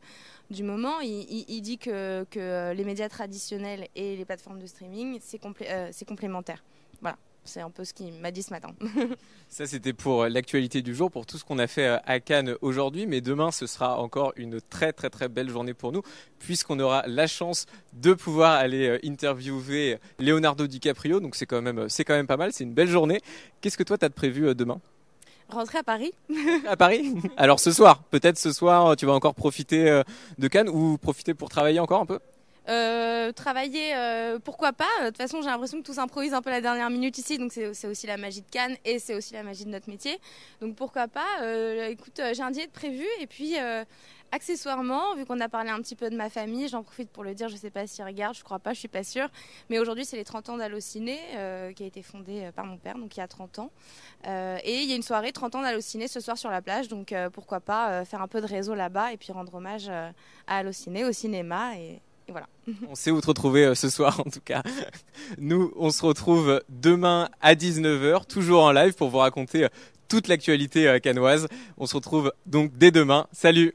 du 0.51 0.63
moment. 0.63 1.01
Il, 1.01 1.61
dit 1.61 1.79
que, 1.79 2.25
que, 2.31 2.73
les 2.73 2.85
médias 2.85 3.09
traditionnels 3.09 3.87
et 3.95 4.17
les 4.17 4.25
plateformes 4.25 4.59
de 4.59 4.67
streaming, 4.67 5.19
c'est 5.23 5.41
euh, 5.45 5.91
complémentaire. 6.07 6.65
Voilà. 7.01 7.17
C'est 7.43 7.61
un 7.61 7.71
peu 7.71 7.85
ce 7.85 7.95
qu'il 7.95 8.13
m'a 8.21 8.31
dit 8.31 8.43
ce 8.43 8.51
matin. 8.51 8.75
Ça, 9.49 9.67
c'était 9.67 9.95
pour 9.95 10.27
l'actualité 10.27 10.83
du 10.83 10.95
jour, 10.95 11.11
pour 11.11 11.25
tout 11.25 11.39
ce 11.39 11.45
qu'on 11.45 11.59
a 11.59 11.67
fait 11.67 11.87
euh, 11.87 11.97
à 12.05 12.21
Cannes 12.21 12.55
aujourd'hui. 12.61 13.07
Mais 13.07 13.21
demain, 13.21 13.51
ce 13.51 13.67
sera 13.67 13.99
encore 13.99 14.33
une 14.37 14.61
très, 14.61 14.93
très, 14.93 15.09
très 15.09 15.29
belle 15.29 15.49
journée 15.49 15.75
pour 15.75 15.91
nous, 15.91 16.03
puisqu'on 16.39 16.79
aura 16.79 17.03
la 17.07 17.27
chance 17.27 17.67
de 17.95 18.13
pouvoir 18.13 18.53
aller 18.53 18.89
euh, 18.89 18.99
interviewer 19.05 19.99
Leonardo 20.19 20.67
DiCaprio. 20.67 21.21
Donc, 21.21 21.35
c'est 21.35 21.47
quand, 21.47 21.63
même, 21.63 21.87
quand 21.89 22.15
même 22.15 22.27
pas 22.27 22.37
mal. 22.37 22.53
C'est 22.53 22.65
une 22.65 22.75
belle 22.75 22.89
journée. 22.89 23.21
Qu'est-ce 23.61 23.79
que 23.79 23.85
toi, 23.85 23.97
tu 23.97 24.05
as 24.05 24.11
de 24.11 24.15
prévu 24.15 24.55
demain? 24.55 24.81
Rentrer 25.51 25.79
à 25.79 25.83
Paris. 25.83 26.13
à 26.69 26.77
Paris? 26.77 27.15
Alors 27.37 27.61
ce 27.61 27.73
soir, 27.73 28.03
peut-être 28.11 28.39
ce 28.39 28.53
soir, 28.53 28.97
tu 28.97 29.07
vas 29.07 29.13
encore 29.13 29.35
profiter 29.35 29.89
euh, 29.89 30.03
de 30.39 30.49
Cannes 30.49 30.69
ou 30.69 30.97
profiter 30.99 31.35
pour 31.35 31.49
travailler 31.49 31.81
encore 31.81 32.01
un 32.03 32.07
peu? 32.07 32.19
Euh, 32.69 33.33
travailler, 33.33 33.95
euh, 33.97 34.39
pourquoi 34.39 34.73
pas? 34.73 34.85
De 35.03 35.07
toute 35.07 35.17
façon, 35.17 35.43
j'ai 35.43 35.49
l'impression 35.49 35.81
que 35.81 35.87
tout 35.87 35.95
s'improvise 35.95 36.35
un 36.35 36.43
peu 36.43 36.51
la 36.51 36.61
dernière 36.61 36.89
minute 36.89 37.19
ici, 37.19 37.37
donc 37.37 37.53
c'est 37.53 37.87
aussi 37.87 38.07
la 38.07 38.17
magie 38.17 38.43
de 38.43 38.51
Cannes 38.51 38.77
et 38.85 38.99
c'est 38.99 39.15
aussi 39.15 39.35
la 39.35 39.43
magie 39.43 39.65
de 39.65 39.71
notre 39.71 39.89
métier. 39.91 40.19
Donc 40.61 40.77
pourquoi 40.77 41.09
pas? 41.09 41.27
Écoute, 41.89 42.21
j'ai 42.33 42.43
un 42.43 42.51
dîner 42.51 42.67
de 42.67 42.73
prévu 42.73 43.07
et 43.21 43.27
puis 43.27 43.57
accessoirement, 44.33 45.15
vu 45.17 45.25
qu'on 45.25 45.41
a 45.41 45.49
parlé 45.49 45.71
un 45.71 45.81
petit 45.81 45.97
peu 45.97 46.11
de 46.11 46.17
ma 46.17 46.31
famille, 46.31 46.69
j'en 46.69 46.83
profite 46.83 47.11
pour 47.11 47.25
le 47.25 47.35
dire, 47.35 47.49
je 47.49 47.55
ne 47.55 47.59
sais 47.59 47.71
pas 47.71 47.87
s'ils 47.87 48.05
regardent, 48.05 48.37
je 48.37 48.45
crois 48.45 48.59
pas, 48.59 48.73
je 48.73 48.79
suis 48.79 48.89
pas 48.89 49.05
sûre. 49.05 49.29
Mais 49.69 49.79
aujourd'hui, 49.79 50.05
c'est 50.05 50.17
les 50.17 50.25
30 50.25 50.51
ans 50.51 50.57
d'Allociné, 50.57 51.19
euh, 51.35 51.73
qui 51.73 51.83
a 51.83 51.87
été 51.87 52.03
fondé 52.03 52.45
euh, 52.45 52.53
par 52.53 52.67
mon 52.67 52.77
père, 52.77 52.97
donc 52.97 53.17
il 53.17 53.21
y 53.21 53.23
a 53.23 53.29
30 53.29 53.59
ans. 53.59 53.71
Euh, 54.27 54.59
et 54.65 54.83
il 54.83 54.89
y 54.89 54.93
a 54.93 54.97
une 54.97 55.03
soirée 55.03 55.33
30 55.33 55.57
ans 55.57 55.63
d'Allociné 55.63 56.09
ce 56.09 56.21
soir 56.21 56.39
sur 56.39 56.51
la 56.51 56.63
plage, 56.63 56.89
donc 56.89 57.15
pourquoi 57.33 57.61
pas 57.61 58.05
faire 58.05 58.23
un 58.23 58.29
peu 58.29 58.41
de 58.41 58.47
réseau 58.47 58.75
là-bas 58.75 59.13
et 59.13 59.17
puis 59.17 59.33
rendre 59.33 59.55
hommage 59.55 59.89
à 59.89 60.13
Allociné, 60.47 61.05
au 61.05 61.13
cinéma. 61.13 61.77
Et, 61.77 62.01
voilà. 62.29 62.49
On 62.89 62.95
sait 62.95 63.11
où 63.11 63.21
te 63.21 63.27
retrouver 63.27 63.75
ce 63.75 63.89
soir 63.89 64.21
en 64.21 64.31
tout 64.31 64.41
cas. 64.41 64.63
Nous, 65.39 65.73
on 65.77 65.91
se 65.91 66.05
retrouve 66.05 66.63
demain 66.69 67.29
à 67.41 67.55
19h, 67.55 68.27
toujours 68.27 68.63
en 68.63 68.73
live 68.73 68.95
pour 68.95 69.09
vous 69.09 69.19
raconter 69.19 69.67
toute 70.07 70.29
l'actualité 70.29 70.99
canoise. 71.03 71.49
On 71.77 71.87
se 71.87 71.97
retrouve 71.97 72.33
donc 72.47 72.77
dès 72.77 72.93
demain. 72.93 73.27
Salut 73.33 73.75